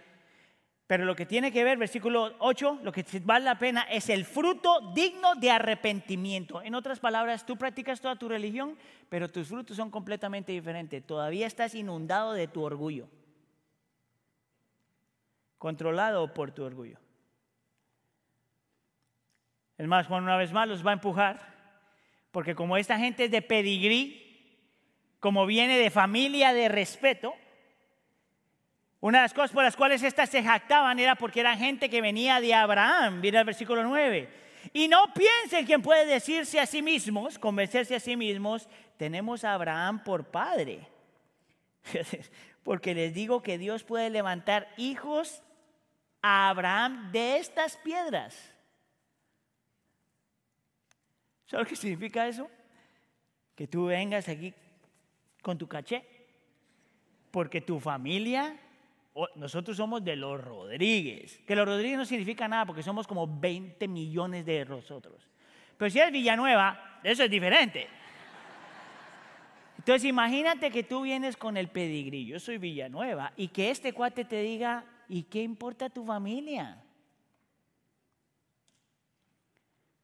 [0.86, 4.24] pero lo que tiene que ver, versículo 8, lo que vale la pena es el
[4.24, 6.62] fruto digno de arrepentimiento.
[6.62, 8.76] En otras palabras, tú practicas toda tu religión,
[9.08, 11.06] pero tus frutos son completamente diferentes.
[11.06, 13.08] Todavía estás inundado de tu orgullo,
[15.58, 16.98] controlado por tu orgullo.
[19.78, 21.40] Es más, Juan una vez más los va a empujar,
[22.32, 24.24] porque como esta gente es de pedigrí,
[25.20, 27.34] como viene de familia de respeto,
[29.00, 32.00] una de las cosas por las cuales estas se jactaban era porque eran gente que
[32.00, 33.20] venía de Abraham.
[33.20, 34.28] Mira el versículo 9.
[34.72, 39.54] Y no piensen quien puede decirse a sí mismos, convencerse a sí mismos, tenemos a
[39.54, 40.88] Abraham por padre.
[42.64, 45.42] Porque les digo que Dios puede levantar hijos
[46.20, 48.36] a Abraham de estas piedras.
[51.48, 52.48] ¿Sabes qué significa eso?
[53.56, 54.54] Que tú vengas aquí
[55.42, 56.04] con tu caché.
[57.32, 58.56] Porque tu familia
[59.34, 61.40] nosotros somos de los Rodríguez.
[61.46, 65.28] Que los Rodríguez no significa nada porque somos como 20 millones de nosotros.
[65.76, 67.88] Pero si es Villanueva, eso es diferente.
[69.78, 74.24] Entonces imagínate que tú vienes con el pedigrí, yo soy Villanueva, y que este cuate
[74.24, 76.82] te diga, ¿y qué importa tu familia?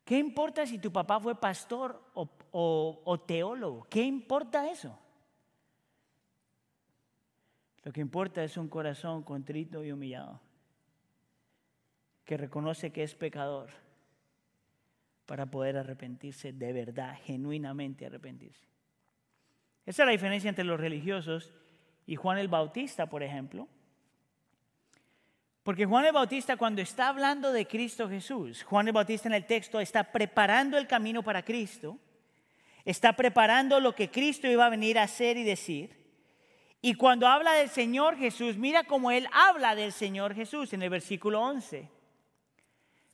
[0.04, 3.86] ¿Qué importa si tu papá fue pastor o teólogo?
[3.88, 4.98] ¿Qué importa eso?
[7.82, 10.40] Lo que importa es un corazón contrito y humillado,
[12.24, 13.70] que reconoce que es pecador
[15.26, 18.66] para poder arrepentirse de verdad, genuinamente arrepentirse.
[19.86, 21.52] Esa es la diferencia entre los religiosos
[22.06, 23.68] y Juan el Bautista, por ejemplo.
[25.64, 29.46] Porque Juan el Bautista cuando está hablando de Cristo Jesús, Juan el Bautista en el
[29.46, 31.98] texto está preparando el camino para Cristo,
[32.85, 36.05] está preparando lo que Cristo iba a venir a hacer y decir.
[36.83, 40.90] Y cuando habla del Señor Jesús, mira cómo él habla del Señor Jesús en el
[40.90, 41.88] versículo 11.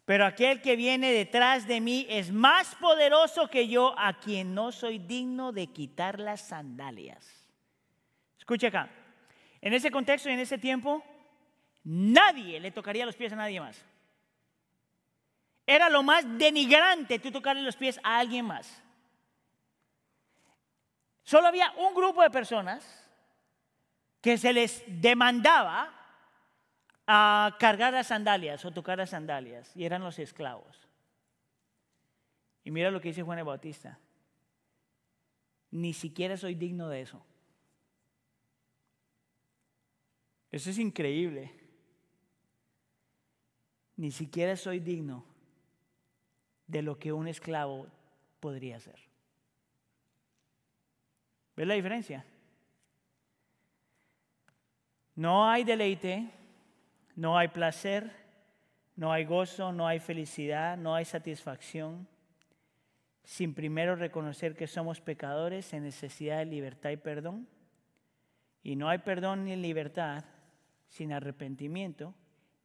[0.04, 4.72] Pero aquel que viene detrás de mí es más poderoso que yo, a quien no
[4.72, 7.46] soy digno de quitar las sandalias.
[8.36, 8.90] Escucha acá.
[9.60, 11.04] En ese contexto y en ese tiempo,
[11.84, 13.82] nadie le tocaría los pies a nadie más.
[15.66, 18.82] Era lo más denigrante tú tocarle los pies a alguien más.
[21.22, 23.06] Solo había un grupo de personas
[24.20, 25.94] que se les demandaba
[27.06, 30.88] a cargar las sandalias o tocar las sandalias, y eran los esclavos.
[32.62, 33.98] Y mira lo que dice Juan el Bautista.
[35.70, 37.24] Ni siquiera soy digno de eso.
[40.50, 41.59] Eso es increíble.
[44.00, 45.22] Ni siquiera soy digno
[46.66, 47.86] de lo que un esclavo
[48.40, 48.98] podría hacer.
[51.54, 52.24] ¿Ves la diferencia?
[55.16, 56.30] No hay deleite,
[57.14, 58.10] no hay placer,
[58.96, 62.08] no hay gozo, no hay felicidad, no hay satisfacción,
[63.22, 67.46] sin primero reconocer que somos pecadores en necesidad de libertad y perdón.
[68.62, 70.24] Y no hay perdón ni libertad
[70.88, 72.14] sin arrepentimiento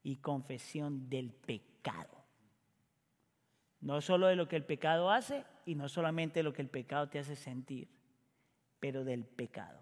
[0.05, 2.23] y confesión del pecado.
[3.81, 6.69] No solo de lo que el pecado hace y no solamente de lo que el
[6.69, 7.87] pecado te hace sentir,
[8.79, 9.79] pero del pecado.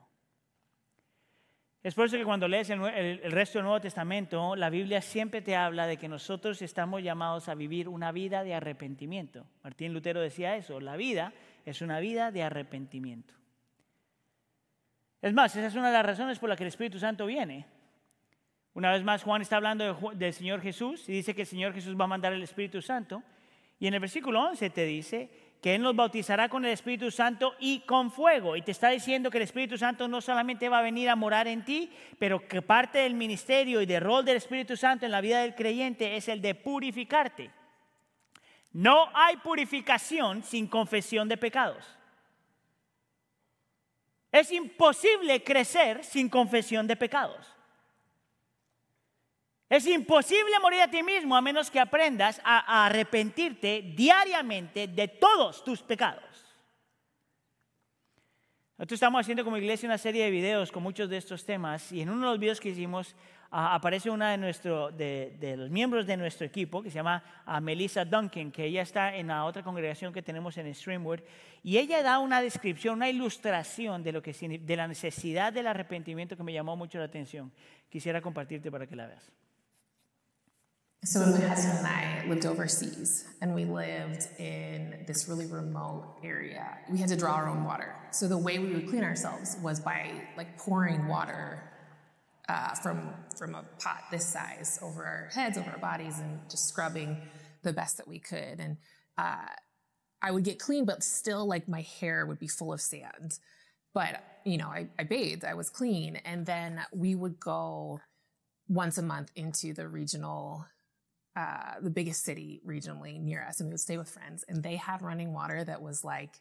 [1.84, 5.58] Es por eso que cuando lees el, resto del Nuevo Testamento, la Biblia siempre te
[5.58, 9.46] habla de que nosotros estamos llamados a vivir una vida de arrepentimiento.
[9.62, 11.34] Martín Lutero decía eso, la vida
[11.66, 13.34] es una vida de arrepentimiento.
[15.22, 17.83] Es más, esa es una de las razones por las que el Espíritu Santo viene.
[18.74, 21.96] Una vez más, Juan está hablando del Señor Jesús y dice que el Señor Jesús
[22.00, 23.22] va a mandar el Espíritu Santo.
[23.80, 25.30] Y en el versículo 11 te dice
[25.62, 28.56] que Él nos bautizará con el Espíritu Santo y con fuego.
[28.56, 31.48] Y te está diciendo que el Espíritu Santo no solamente va a venir a morar
[31.48, 35.22] en ti, pero que parte del ministerio y del rol del Espíritu Santo en la
[35.22, 37.52] vida del creyente es el de purificarte.
[38.72, 41.86] No hay purificación sin confesión de pecados.
[44.32, 47.56] Es imposible crecer sin confesión de pecados.
[49.74, 55.64] Es imposible morir a ti mismo a menos que aprendas a, arrepentirte diariamente de todos
[55.64, 56.24] tus pecados.
[58.78, 62.02] Nosotros estamos haciendo como iglesia una serie de videos con muchos de estos temas y
[62.02, 63.16] en uno de los videos que hicimos
[63.50, 67.24] aparece una de, nuestro, de, los miembros de nuestro equipo que se llama
[67.60, 71.22] Melissa Duncan, que ella está en la otra congregación que tenemos en Streamwood
[71.64, 76.38] y ella da una descripción, una ilustración de, lo que, de la necesidad del arrepentimiento
[76.38, 77.52] que me llamó mucho la atención.
[77.90, 79.43] Quisiera compartirte para que la veas.
[81.06, 86.78] So my husband and I lived overseas, and we lived in this really remote area.
[86.90, 87.94] We had to draw our own water.
[88.12, 91.62] So the way we would clean ourselves was by like pouring water
[92.48, 96.70] uh, from from a pot this size over our heads, over our bodies, and just
[96.70, 97.18] scrubbing
[97.64, 98.60] the best that we could.
[98.60, 98.78] And
[99.18, 99.48] uh,
[100.22, 103.40] I would get clean, but still like my hair would be full of sand.
[103.94, 108.00] But you know, I, I bathed, I was clean, and then we would go
[108.70, 110.66] once a month into the regional
[111.36, 114.44] uh, the biggest city regionally near us, and we would stay with friends.
[114.48, 116.40] And they had running water that was like,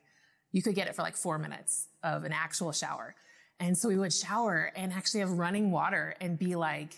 [0.52, 3.14] you could get it for like four minutes of an actual shower.
[3.58, 6.96] And so we would shower and actually have running water and be like,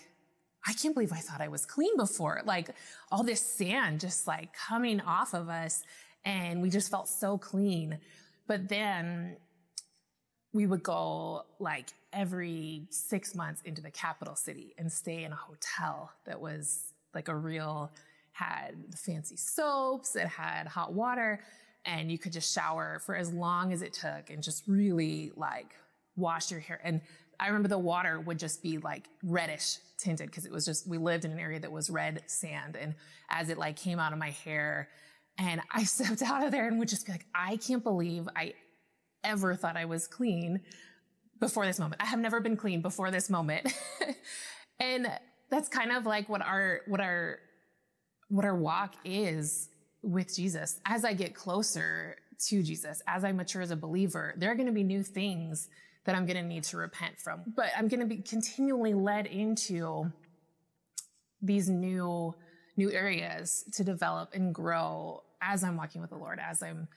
[0.67, 2.41] I can't believe I thought I was clean before.
[2.43, 2.69] Like
[3.11, 5.83] all this sand just like coming off of us.
[6.25, 7.99] And we just felt so clean.
[8.47, 9.37] But then
[10.53, 15.35] we would go like every six months into the capital city and stay in a
[15.35, 17.91] hotel that was like a real,
[18.35, 21.39] had fancy soaps, it had hot water,
[21.85, 25.73] and you could just shower for as long as it took and just really like
[26.17, 26.81] wash your hair.
[26.83, 26.99] And
[27.39, 30.97] I remember the water would just be like reddish tinted because it was just, we
[30.97, 32.75] lived in an area that was red sand.
[32.75, 32.95] And
[33.29, 34.89] as it like came out of my hair,
[35.37, 38.53] and I stepped out of there and would just be like, I can't believe I
[39.23, 40.59] ever thought I was clean
[41.39, 42.01] before this moment.
[42.01, 43.73] I have never been clean before this moment.
[44.79, 45.07] and
[45.49, 47.39] that's kind of like what our what our
[48.29, 49.69] what our walk is
[50.01, 50.79] with Jesus.
[50.85, 54.67] As I get closer to Jesus, as I mature as a believer, there are going
[54.67, 55.69] to be new things
[56.05, 57.41] that I'm going to need to repent from.
[57.55, 60.11] But I'm going to be continually led into
[61.41, 62.33] these new
[62.77, 66.87] new areas to develop and grow as I'm walking with the Lord, as I'm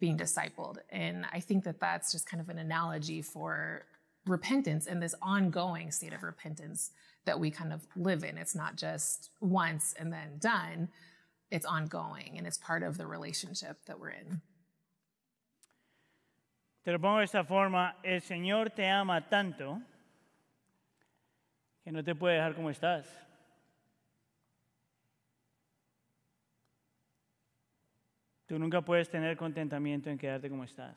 [0.00, 0.78] being discipled.
[0.90, 3.84] And I think that that's just kind of an analogy for
[4.26, 6.90] repentance and this ongoing state of repentance
[7.28, 8.38] that we kind of live in.
[8.38, 10.88] It's not just once and then done,
[11.50, 14.40] it's ongoing and it's part of the relationship that we're in.
[16.84, 19.78] Te lo pongo de esta forma, el Señor te ama tanto
[21.84, 23.04] que no te puede dejar como estás.
[28.46, 30.96] Tú nunca puedes tener contentamiento en quedarte como estás.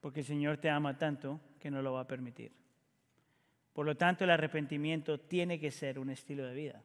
[0.00, 2.61] Porque el Señor te ama tanto que no lo va a permitir.
[3.72, 6.82] Por lo tanto, el arrepentimiento tiene que ser un estilo de vida.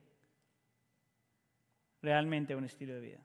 [2.01, 3.19] Realmente un estilo de vida.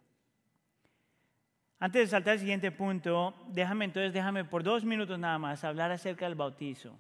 [1.79, 5.91] Antes de saltar al siguiente punto, déjame entonces, déjame por dos minutos nada más hablar
[5.91, 6.97] acerca del bautizo.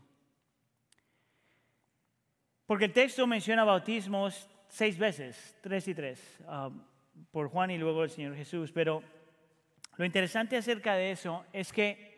[2.66, 6.70] Porque el texto menciona bautismos seis veces, tres y tres, ah,
[7.30, 8.72] por Juan y luego el Señor Jesús.
[8.72, 9.02] Pero
[9.96, 12.12] lo interesante acerca de eso es que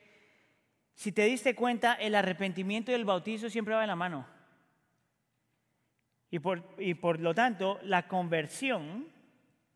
[0.95, 4.34] si te diste cuenta, el arrepentimiento y el bautizo siempre va de la mano.
[6.35, 9.07] Y por, y por lo tanto, la conversión,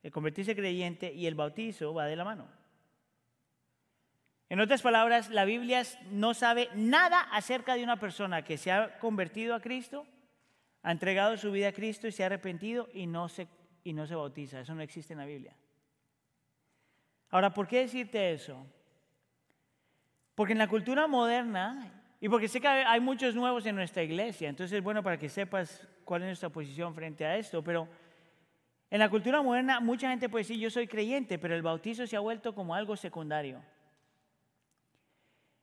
[0.02, 2.48] el convertirse creyente y el bautizo va de la mano.
[4.48, 8.98] En otras palabras, la Biblia no sabe nada acerca de una persona que se ha
[8.98, 10.04] convertido a Cristo,
[10.82, 13.46] ha entregado su vida a Cristo y se ha arrepentido y no se,
[13.84, 14.58] y no se bautiza.
[14.58, 15.54] Eso no existe en la Biblia.
[17.30, 18.66] Ahora, ¿por qué decirte eso?
[20.34, 24.48] Porque en la cultura moderna, y porque sé que hay muchos nuevos en nuestra iglesia,
[24.48, 27.88] entonces, bueno, para que sepas cuál es nuestra posición frente a esto, pero
[28.90, 32.16] en la cultura moderna mucha gente puede decir yo soy creyente, pero el bautizo se
[32.16, 33.62] ha vuelto como algo secundario.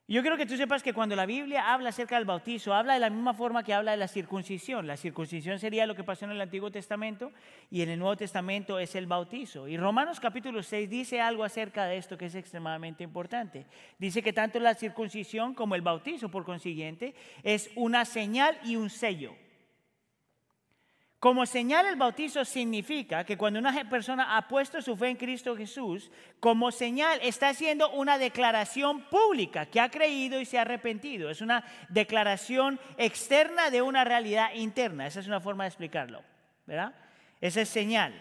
[0.08, 3.00] Yo quiero que tú sepas que cuando la Biblia habla acerca del bautizo, habla de
[3.00, 4.86] la misma forma que habla de la circuncisión.
[4.86, 7.32] La circuncisión sería lo que pasó en el Antiguo Testamento
[7.72, 9.66] y en el Nuevo Testamento es el bautizo.
[9.66, 13.66] Y Romanos capítulo 6 dice algo acerca de esto que es extremadamente importante.
[13.98, 18.90] Dice que tanto la circuncisión como el bautizo, por consiguiente, es una señal y un
[18.90, 19.34] sello.
[21.26, 25.56] Como señal el bautizo significa que cuando una persona ha puesto su fe en Cristo
[25.56, 26.08] Jesús,
[26.38, 31.28] como señal está haciendo una declaración pública que ha creído y se ha arrepentido.
[31.28, 35.08] Es una declaración externa de una realidad interna.
[35.08, 36.22] Esa es una forma de explicarlo,
[36.64, 36.94] ¿verdad?
[37.40, 38.14] Esa es señal.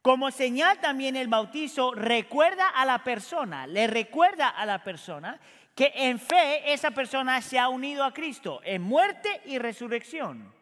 [0.00, 5.38] Como señal también el bautizo recuerda a la persona, le recuerda a la persona
[5.74, 10.55] que en fe esa persona se ha unido a Cristo en muerte y resurrección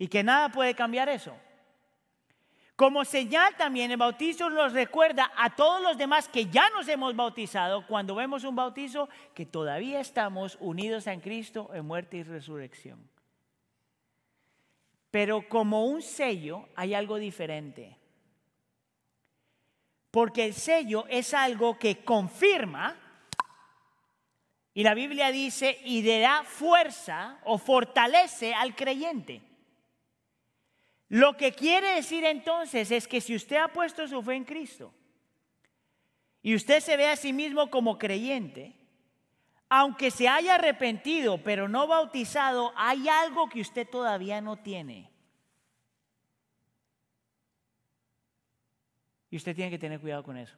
[0.00, 1.36] y que nada puede cambiar eso.
[2.74, 7.14] Como señal también el bautizo nos recuerda a todos los demás que ya nos hemos
[7.14, 13.06] bautizado cuando vemos un bautizo que todavía estamos unidos en Cristo en muerte y resurrección.
[15.10, 17.98] Pero como un sello hay algo diferente.
[20.10, 22.96] Porque el sello es algo que confirma,
[24.72, 29.49] y la Biblia dice, y le da fuerza o fortalece al creyente.
[31.10, 34.94] Lo que quiere decir entonces es que si usted ha puesto su fe en Cristo
[36.40, 38.76] y usted se ve a sí mismo como creyente,
[39.68, 45.10] aunque se haya arrepentido pero no bautizado, hay algo que usted todavía no tiene.
[49.30, 50.56] Y usted tiene que tener cuidado con eso.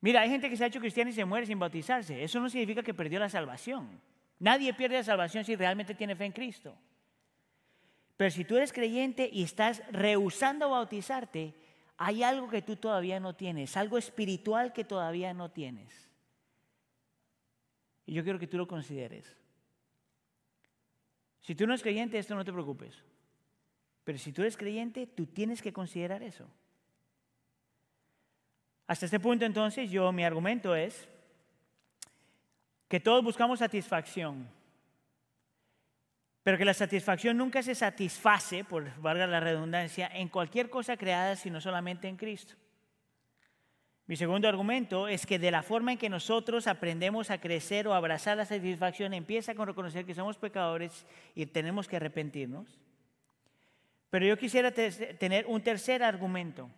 [0.00, 2.22] Mira, hay gente que se ha hecho cristiana y se muere sin bautizarse.
[2.22, 4.00] Eso no significa que perdió la salvación.
[4.38, 6.78] Nadie pierde la salvación si realmente tiene fe en Cristo.
[8.18, 11.54] Pero si tú eres creyente y estás rehusando bautizarte,
[11.96, 16.10] hay algo que tú todavía no tienes, algo espiritual que todavía no tienes.
[18.06, 19.36] Y yo quiero que tú lo consideres.
[21.42, 23.04] Si tú no eres creyente, esto no te preocupes.
[24.02, 26.50] Pero si tú eres creyente, tú tienes que considerar eso.
[28.88, 31.08] Hasta este punto entonces yo mi argumento es
[32.88, 34.50] que todos buscamos satisfacción,
[36.48, 41.36] pero que la satisfacción nunca se satisface, por valga la redundancia, en cualquier cosa creada,
[41.36, 42.54] sino solamente en Cristo.
[44.06, 47.92] Mi segundo argumento es que de la forma en que nosotros aprendemos a crecer o
[47.92, 52.78] abrazar la satisfacción empieza con reconocer que somos pecadores y tenemos que arrepentirnos.
[54.08, 56.70] Pero yo quisiera tener un tercer argumento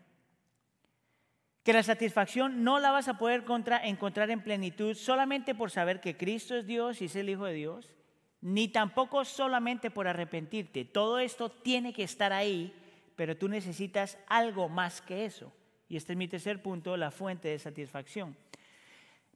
[1.62, 3.44] que la satisfacción no la vas a poder
[3.84, 7.52] encontrar en plenitud solamente por saber que Cristo es Dios y es el Hijo de
[7.52, 7.99] Dios,
[8.42, 10.84] ni tampoco solamente por arrepentirte.
[10.84, 12.74] Todo esto tiene que estar ahí,
[13.16, 15.52] pero tú necesitas algo más que eso.
[15.88, 18.36] Y este es mi tercer punto, la fuente de satisfacción.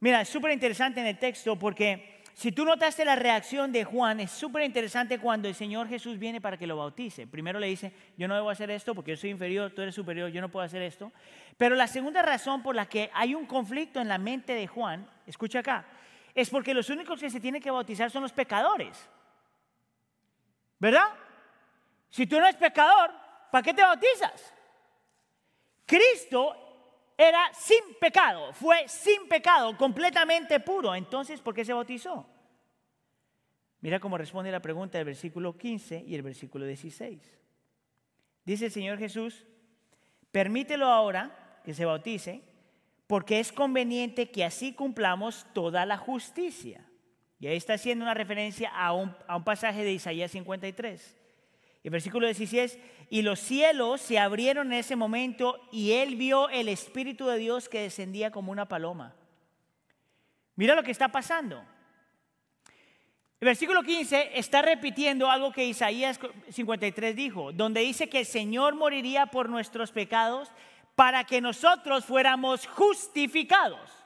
[0.01, 4.19] Mira, es súper interesante en el texto porque si tú notaste la reacción de Juan,
[4.21, 7.29] es súper interesante cuando el Señor Jesús viene para que lo bautice.
[7.29, 10.31] Primero le dice, yo no debo hacer esto porque yo soy inferior, tú eres superior,
[10.31, 11.13] yo no puedo hacer esto.
[11.57, 15.09] Pero la segunda razón por la que hay un conflicto en la mente de Juan,
[15.27, 15.87] escucha acá,
[16.35, 19.09] es porque los únicos que se tienen que bautizar son los pecadores.
[20.79, 21.15] ¿Verdad?
[22.11, 23.13] Si tú no eres pecador,
[23.51, 24.53] ¿para qué te bautizas?
[25.87, 26.57] Cristo
[27.17, 30.95] era sin pecado, fue sin pecado, completamente puro.
[30.95, 32.27] Entonces, ¿por qué se bautizó?
[33.81, 37.21] Mira cómo responde la pregunta del versículo 15 y el versículo 16.
[38.45, 39.45] Dice el Señor Jesús,
[40.33, 42.43] permítelo ahora que se bautice,
[43.07, 46.85] porque es conveniente que así cumplamos toda la justicia.
[47.39, 51.17] Y ahí está haciendo una referencia a un, a un pasaje de Isaías 53.
[51.83, 52.79] El versículo 16,
[53.11, 57.69] y los cielos se abrieron en ese momento y él vio el Espíritu de Dios
[57.69, 59.15] que descendía como una paloma.
[60.57, 61.63] Mira lo que está pasando.
[63.41, 68.75] El versículo 15 está repitiendo algo que Isaías 53 dijo, donde dice que el Señor
[68.75, 70.51] moriría por nuestros pecados
[70.95, 74.05] para que nosotros fuéramos justificados.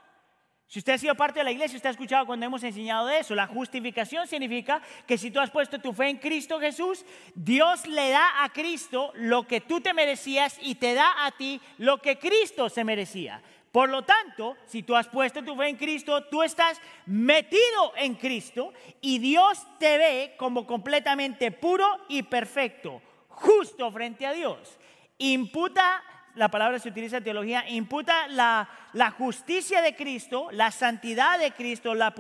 [0.69, 3.21] Si usted ha sido parte de la iglesia, usted ha escuchado cuando hemos enseñado de
[3.21, 3.35] eso.
[3.35, 8.11] La justificación significa que si tú has puesto tu fe en Cristo Jesús, Dios le
[8.11, 12.19] da a Cristo lo que tú te merecías y te da a ti lo que
[12.19, 13.43] Cristo se merecía.
[13.73, 18.15] Por lo tanto, si tú has puesto tu fe en Cristo, tú estás metido en
[18.17, 24.79] Cristo y Dios te ve como completamente puro y perfecto, justo frente a Dios.
[25.17, 26.03] Imputa
[26.39, 31.95] la palabra se utiliza en teología, imputa la, justicia de Cristo, la santidad de Cristo,
[31.95, 32.15] la,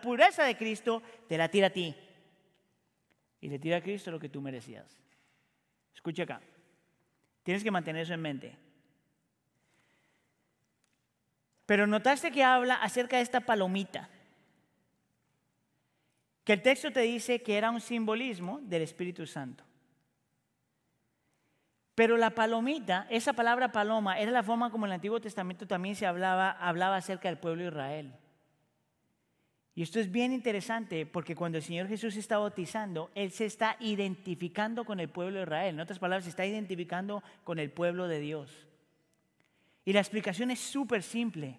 [0.00, 1.96] pureza de Cristo, te la tira a ti.
[3.40, 5.00] Y le tira a Cristo lo que tú merecías.
[5.94, 6.40] Escucha acá.
[7.42, 8.56] Tienes que mantener eso en mente.
[11.64, 14.08] Pero notaste que habla acerca de esta palomita.
[16.44, 19.64] Que el texto te dice que era un simbolismo del Espíritu Santo.
[21.94, 25.94] Pero la palomita, esa palabra paloma, era la forma como en el Antiguo Testamento también
[25.94, 28.14] se hablaba, hablaba acerca del pueblo de Israel.
[29.74, 33.76] Y esto es bien interesante porque cuando el Señor Jesús está bautizando, Él se está
[33.80, 35.74] identificando con el pueblo de Israel.
[35.74, 38.50] En otras palabras, se está identificando con el pueblo de Dios.
[39.84, 41.58] Y la explicación es súper simple.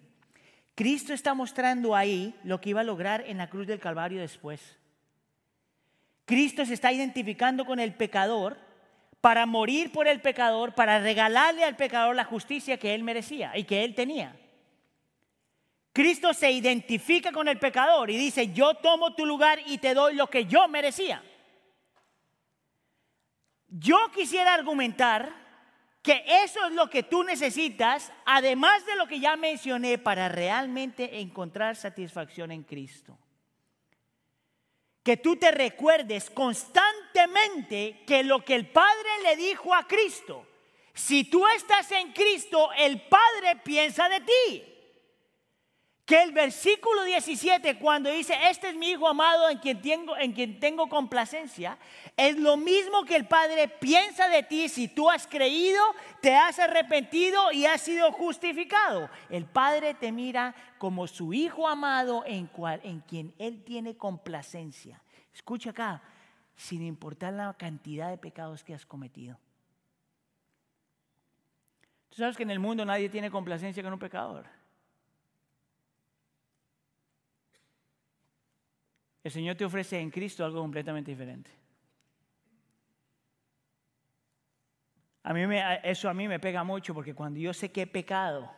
[0.74, 4.78] Cristo está mostrando ahí lo que iba a lograr en la cruz del Calvario después.
[6.24, 8.58] Cristo se está identificando con el pecador
[9.24, 13.64] para morir por el pecador, para regalarle al pecador la justicia que él merecía y
[13.64, 14.36] que él tenía.
[15.94, 20.14] Cristo se identifica con el pecador y dice, yo tomo tu lugar y te doy
[20.14, 21.24] lo que yo merecía.
[23.68, 25.32] Yo quisiera argumentar
[26.02, 31.20] que eso es lo que tú necesitas, además de lo que ya mencioné, para realmente
[31.20, 33.16] encontrar satisfacción en Cristo
[35.04, 40.46] que tú te recuerdes constantemente que lo que el Padre le dijo a Cristo,
[40.94, 44.73] si tú estás en Cristo, el Padre piensa de ti.
[46.04, 50.32] Que el versículo 17, cuando dice, este es mi hijo amado en quien, tengo, en
[50.32, 51.78] quien tengo complacencia,
[52.14, 55.82] es lo mismo que el Padre piensa de ti si tú has creído,
[56.20, 59.08] te has arrepentido y has sido justificado.
[59.30, 65.02] El Padre te mira como su hijo amado en, cual, en quien Él tiene complacencia.
[65.32, 66.02] Escucha acá,
[66.54, 69.38] sin importar la cantidad de pecados que has cometido.
[72.10, 74.53] Tú sabes que en el mundo nadie tiene complacencia con un pecador.
[79.24, 81.50] El Señor te ofrece en Cristo algo completamente diferente.
[85.22, 85.40] A mí
[85.82, 88.52] eso a mí me pega mucho porque cuando yo sé que he pecado,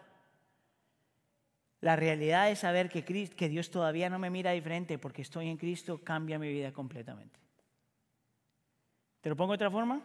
[1.81, 5.57] la realidad es saber que, que Dios todavía no me mira diferente porque estoy en
[5.57, 7.39] Cristo cambia mi vida completamente.
[9.21, 10.03] ¿Te lo pongo de otra forma?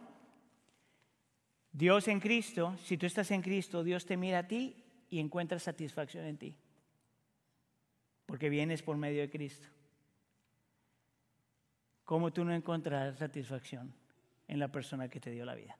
[1.71, 4.75] Dios en Cristo, si tú estás en Cristo, Dios te mira a ti
[5.09, 6.55] y encuentra satisfacción en ti.
[8.27, 9.67] Porque vienes por medio de Cristo.
[12.05, 13.93] ¿Cómo tú no encontrarás satisfacción
[14.47, 15.77] en la persona que te dio la vida?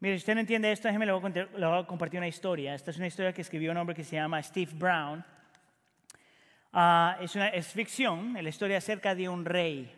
[0.00, 1.22] Mire, si usted no entiende esto, déjeme le voy,
[1.62, 2.74] a, compartir una historia.
[2.74, 5.24] Esta es una historia que escribió un hombre que se llama Steve Brown.
[6.72, 9.94] Ah, es, una, es ficción, la historia acerca de un rey.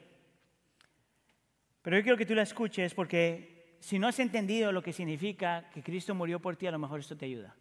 [1.81, 5.71] Pero yo quiero que tú la escuches porque si no has entendido lo que significa
[5.73, 7.55] que Cristo murió por ti, a lo mejor esto te ayuda.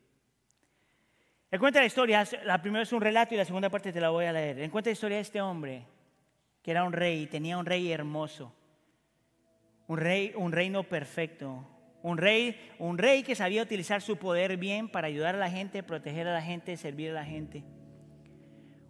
[1.50, 4.10] Él cuenta la historia, la primera es un relato y la segunda parte te la
[4.10, 4.60] voy a leer.
[4.60, 5.86] Él cuenta la historia de este hombre
[6.64, 8.54] que era un rey, tenía un rey hermoso,
[9.88, 11.68] un rey, un reino perfecto,
[12.02, 15.84] un rey, un rey que sabía utilizar su poder bien para ayudar a la gente,
[15.84, 17.64] proteger a la gente, servir a la gente.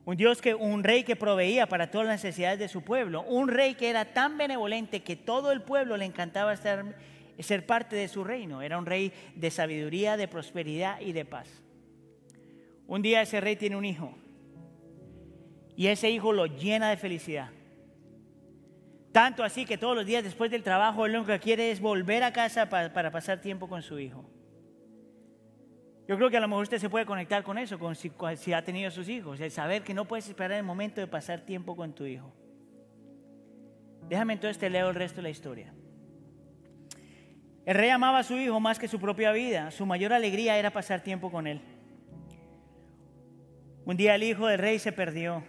[0.06, 3.48] Un Dios que, un rey que proveía para todas las necesidades de su pueblo, un
[3.48, 8.24] rey que era tan benevolente que todo el pueblo le encantaba ser parte de su
[8.24, 8.62] reino.
[8.62, 11.64] Era un rey de sabiduría, de prosperidad y de paz.
[12.86, 14.14] Un día ese rey tiene un hijo
[15.76, 17.50] y ese hijo lo llena de felicidad.
[19.14, 22.24] Tanto así que todos los días después del trabajo, él lo que quiere es volver
[22.24, 24.26] a casa para, pasar tiempo con su hijo.
[26.08, 28.54] Yo creo que a lo mejor usted se puede conectar con eso, con si, si,
[28.54, 31.76] ha tenido sus hijos, el saber que no puedes esperar el momento de pasar tiempo
[31.76, 32.34] con tu hijo.
[34.10, 35.72] Déjame entonces te leo el resto de la historia.
[37.68, 39.70] El rey amaba a su hijo más que su propia vida.
[39.70, 41.62] Su mayor alegría era pasar tiempo con él.
[43.86, 45.44] Un día el hijo del rey se perdió.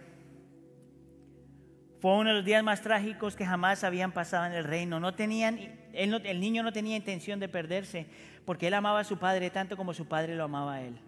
[2.05, 4.99] Fue uno de los días más trágicos que jamás habían pasado en el reino.
[4.99, 5.57] No tenían,
[5.91, 8.05] el niño no tenía intención de perderse
[8.45, 10.99] porque él amaba a su padre tanto como su padre lo amaba a él.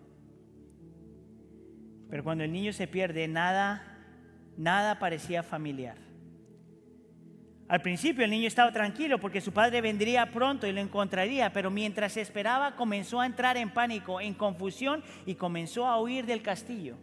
[2.10, 3.84] Pero cuando el niño se pierde, nada,
[4.58, 5.98] nada parecía familiar.
[7.68, 11.70] Al principio el niño estaba tranquilo porque su padre vendría pronto y lo encontraría, pero
[11.70, 16.98] mientras esperaba comenzó a entrar en pánico, en confusión y comenzó a huir del castillo.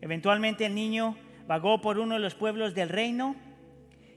[0.00, 1.16] Eventualmente el niño
[1.46, 3.36] vagó por uno de los pueblos del reino.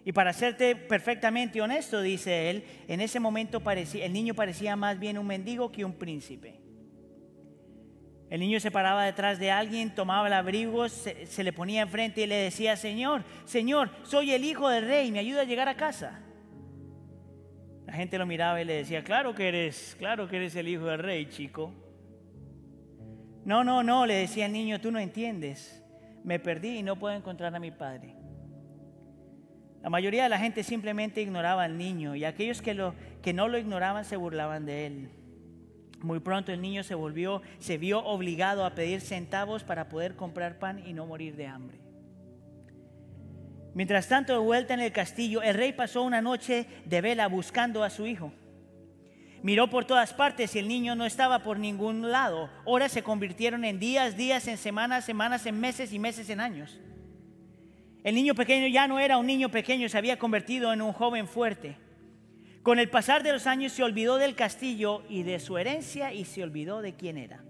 [0.05, 4.97] Y para serte perfectamente honesto, dice él, en ese momento parecía, el niño parecía más
[4.97, 6.59] bien un mendigo que un príncipe.
[8.29, 12.21] El niño se paraba detrás de alguien, tomaba el abrigo, se, se, le ponía enfrente
[12.21, 15.75] y le decía, Señor, Señor, soy el hijo del rey, me ayuda a llegar a
[15.75, 16.21] casa.
[17.87, 20.85] La gente lo miraba y le decía, claro que eres, claro que eres el hijo
[20.85, 21.73] del rey, chico.
[23.45, 25.83] No, no, no, le decía el niño, tú no entiendes
[26.23, 28.15] me perdí y no puedo encontrar a mi padre.
[29.81, 32.73] La mayoría de la gente simplemente ignoraba al niño y aquellos que,
[33.33, 35.09] no lo ignoraban se burlaban de él.
[36.01, 40.59] Muy pronto el niño se volvió, se vio obligado a pedir centavos para poder comprar
[40.59, 41.79] pan y no morir de hambre.
[43.73, 47.83] Mientras tanto, de vuelta en el castillo, el rey pasó una noche de vela buscando
[47.83, 48.33] a su hijo.
[49.41, 52.49] Miró por todas partes y el niño no estaba por ningún lado.
[52.65, 56.79] Horas se convirtieron en días, días en semanas, semanas en meses y meses en años.
[58.03, 61.27] El niño pequeño ya no era un niño pequeño, se había convertido en un joven
[61.27, 61.77] fuerte.
[62.63, 66.25] Con el pasar de los años se olvidó del castillo y de su herencia y
[66.25, 67.43] se olvidó de quién era.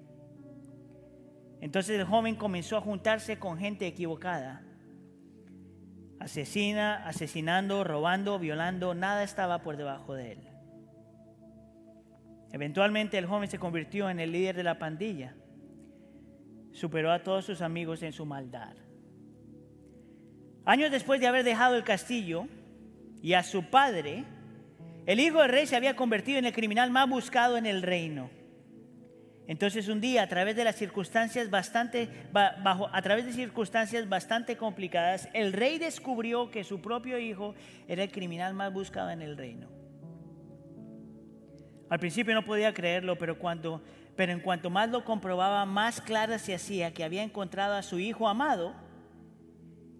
[1.61, 4.63] Entonces el joven comenzó a juntarse con gente equivocada.
[6.19, 10.48] Asesina, asesinando, robando, violando, nada estaba por debajo de él.
[12.51, 15.35] Eventualmente el joven se convirtió en el líder de la pandilla.
[16.71, 18.75] Superó a todos sus amigos en su maldad.
[20.65, 22.47] Años después de haber dejado el castillo
[23.21, 24.23] y a su padre,
[25.05, 28.29] el hijo del rey se había convertido en el criminal más buscado en el reino.
[29.47, 34.57] Entonces un día, a través de las circunstancias bastante, bajo, a través de circunstancias bastante
[34.57, 37.55] complicadas, el rey descubrió que su propio hijo
[37.87, 39.78] era el criminal más buscado en el reino.
[41.89, 43.81] Al principio no podía creerlo, pero cuando
[44.19, 47.99] pero en cuanto más lo comprobaba, más clara se hacía que había encontrado a su
[47.99, 48.73] hijo amado.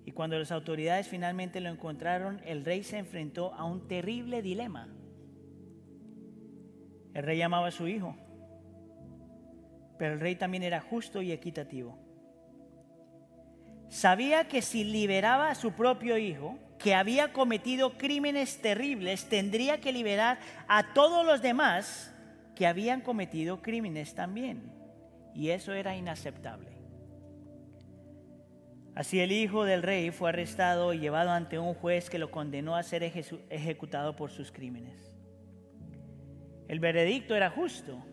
[0.04, 4.90] Y cuando las autoridades finalmente lo encontraron, el rey se enfrentó a un terrible dilema.
[7.14, 8.14] El rey amaba a su hijo,
[9.98, 11.98] pero el rey también era justo y equitativo.
[13.88, 19.92] Sabía que si liberaba a su propio hijo, que había cometido crímenes terribles, tendría que
[19.92, 22.14] liberar a todos los demás
[22.56, 24.72] que habían cometido crímenes también.
[25.36, 26.80] Y eso era inaceptable.
[28.96, 32.76] Así el hijo del rey fue arrestado y llevado ante un juez que lo condenó
[32.76, 35.16] a ser ejecutado por sus crímenes.
[36.68, 38.04] El veredicto era justo.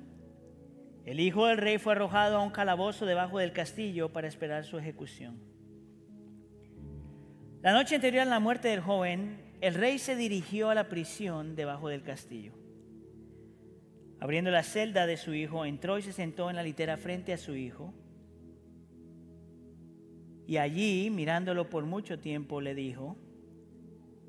[1.05, 4.79] El hijo del rey fue arrojado a un calabozo debajo del castillo para esperar su
[4.79, 5.56] ejecución.
[7.67, 11.57] La noche anterior a la muerte del joven, el rey se dirigió a la prisión
[11.57, 12.53] debajo del castillo.
[14.21, 17.39] Abriendo la celda de su hijo, entró y se sentó en la litera frente a
[17.39, 17.93] su hijo.
[20.47, 23.17] Y allí, mirándolo por mucho tiempo, le dijo,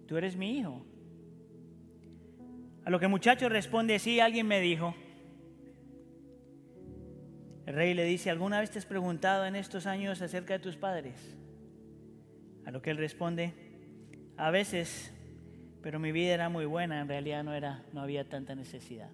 [0.07, 0.83] tú eres mi hijo.
[2.85, 4.95] A lo que el muchacho responde, sí, alguien me dijo.
[7.67, 10.75] El rey le dice, ¿alguna vez te has preguntado en estos años acerca de tus
[10.75, 11.37] padres?
[12.67, 13.53] A lo que él responde,
[14.35, 15.13] a veces,
[15.81, 19.09] pero mi vida era muy buena, en realidad no, era, no había tanta necesidad.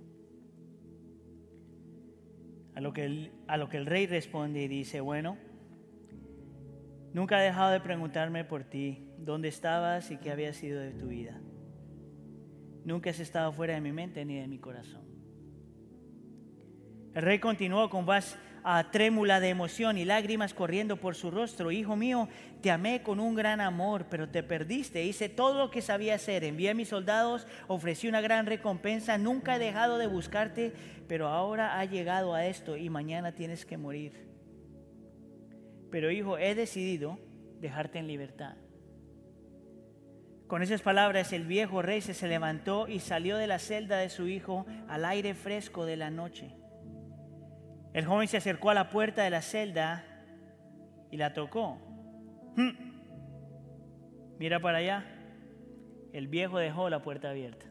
[2.74, 5.38] A lo, que el, a lo que el rey responde y dice, bueno,
[7.14, 11.10] nunca he dejado de preguntarme por ti, dónde estabas y qué había sido de tu
[11.10, 11.39] vida.
[12.86, 15.04] Nunca has estado fuera de mi mente ni de mi corazón.
[17.14, 21.72] El rey continuó con voz ah, trémula de emoción y lágrimas corriendo por su rostro.
[21.72, 22.30] Hijo mío,
[22.61, 25.03] te amé con un gran amor, pero te perdiste.
[25.03, 26.43] Hice todo lo que sabía hacer.
[26.43, 29.18] Envié a mis soldados, ofrecí una gran recompensa.
[29.18, 30.74] Nunca he dejado de buscarte,
[31.07, 34.28] pero ahora ha llegado a esto y mañana tienes que morir.
[35.91, 37.20] Pero hijo, he decidido
[37.59, 38.55] dejarte en libertad.
[40.47, 44.28] Con esas palabras el viejo rey se levantó y salió de la celda de su
[44.28, 46.51] hijo al aire fresco de la noche.
[47.93, 50.03] El joven se acercó a la puerta de la celda
[51.11, 51.77] y la tocó.
[52.55, 52.71] Hmm.
[54.39, 55.05] Mira para allá.
[56.11, 57.67] El viejo dejó la puerta abierta.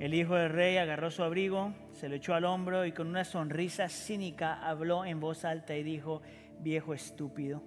[0.00, 3.24] El hijo del rey agarró su abrigo, se lo echó al hombro y con una
[3.24, 6.20] sonrisa cínica habló en voz alta y dijo,
[6.60, 7.62] viejo estúpido.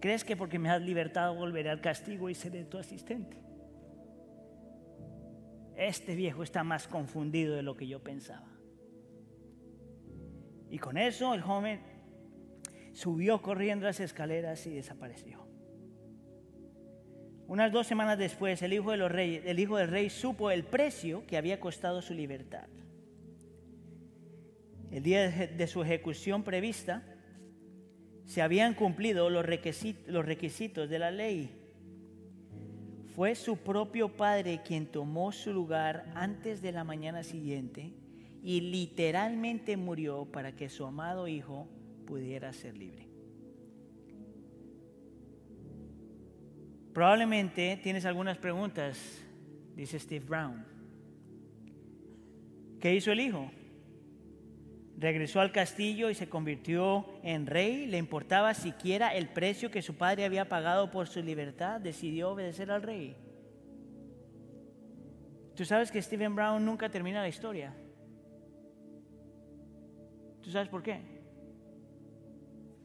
[0.00, 3.38] ¿Crees que porque me has libertado volveré al castigo y seré tu asistente?
[5.76, 8.53] Este viejo está más confundido de lo que yo pensaba.
[10.74, 11.78] Y con eso el joven
[12.94, 15.46] subió corriendo las escaleras y desapareció.
[17.46, 20.64] Unas dos semanas después, el hijo, de los reyes, el hijo del rey supo el
[20.64, 22.66] precio que había costado su libertad.
[24.90, 27.04] El día de su ejecución prevista,
[28.24, 31.54] se habían cumplido los requisitos, de la ley.
[33.14, 37.94] Fue su propio padre quien tomó su lugar antes de la mañana siguiente
[38.44, 41.66] y literalmente murió para que su amado hijo
[42.06, 43.08] pudiera ser libre.
[46.92, 49.24] Probablemente tienes algunas preguntas,
[49.74, 50.62] dice Steve Brown.
[52.80, 53.50] ¿Qué hizo el hijo?
[54.98, 57.86] Regresó al castillo y se convirtió en rey.
[57.86, 61.80] Le importaba siquiera el precio que su padre había pagado por su libertad.
[61.80, 63.16] Decidió obedecer al rey.
[65.56, 67.74] Tú sabes que Stephen Brown nunca termina la historia.
[70.44, 71.00] ¿Tú sabes por qué?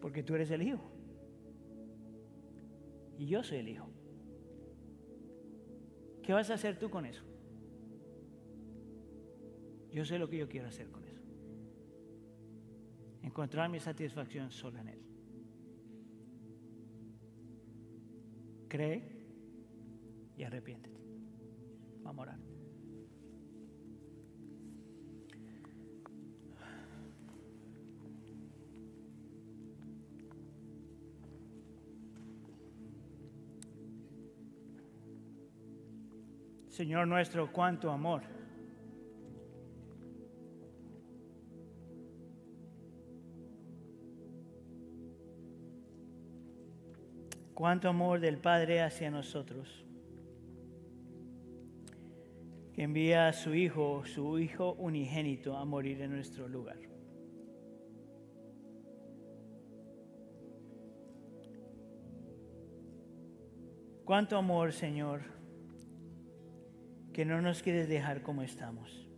[0.01, 0.81] Porque tú eres el hijo.
[3.17, 3.87] Y yo soy el hijo.
[6.23, 7.23] ¿Qué vas a hacer tú con eso?
[9.91, 11.19] Yo sé lo que yo quiero hacer con eso
[13.29, 15.01] encontrar mi satisfacción solo en Él.
[18.67, 19.03] Cree
[20.35, 20.99] y arrepiéntete.
[22.03, 22.48] Vamos a orar.
[36.69, 38.21] Señor nuestro, cuánto amor.
[47.53, 49.85] Cuánto amor del Padre hacia nosotros,
[52.71, 56.77] que envía a su Hijo, su Hijo unigénito, a morir en nuestro lugar.
[64.05, 65.38] Cuánto amor, Señor,
[67.13, 69.09] que no nos quieres dejar como estamos.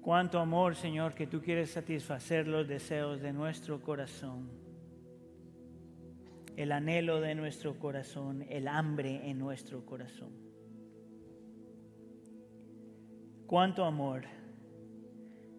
[0.00, 4.50] Cuánto amor, Señor, que tú quieres satisfacer los deseos de nuestro corazón,
[6.56, 10.30] el anhelo de nuestro corazón, el hambre en nuestro corazón.
[13.46, 14.24] Cuánto amor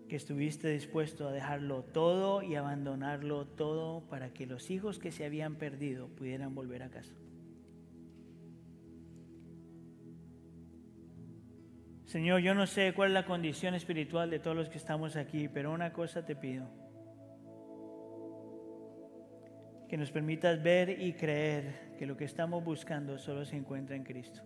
[0.10, 5.24] que estuviste dispuesto a dejarlo todo y abandonarlo todo para que los hijos que se
[5.24, 7.16] habían perdido pudieran volver a casa.
[12.12, 15.48] Señor, yo no sé cuál es la condición espiritual de todos los que estamos aquí,
[15.48, 16.68] pero una cosa te pido.
[19.88, 24.04] Que nos permitas ver y creer que lo que estamos buscando solo se encuentra en
[24.04, 24.42] Cristo.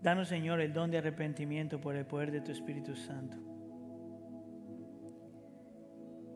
[0.00, 3.55] Danos, Señor, el don de arrepentimiento por el poder de tu Espíritu Santo.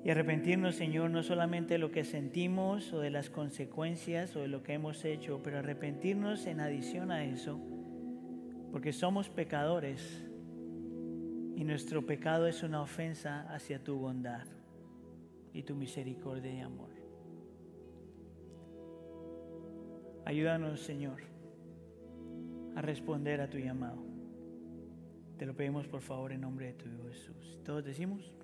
[0.03, 4.49] Y arrepentirnos, Señor, no solamente de lo que sentimos o de las consecuencias o de
[4.49, 7.61] lo que hemos hecho, pero arrepentirnos en adición a eso,
[8.73, 10.25] porque somos pecadores
[11.55, 14.47] y nuestro pecado es una ofensa hacia tu bondad
[15.53, 16.89] y tu misericordia y amor.
[20.25, 21.21] Ayúdanos, Señor,
[22.75, 24.03] a responder a tu llamado.
[25.37, 27.59] Te lo pedimos por favor en nombre de tu Hijo Jesús.
[27.65, 28.40] Todos decimos.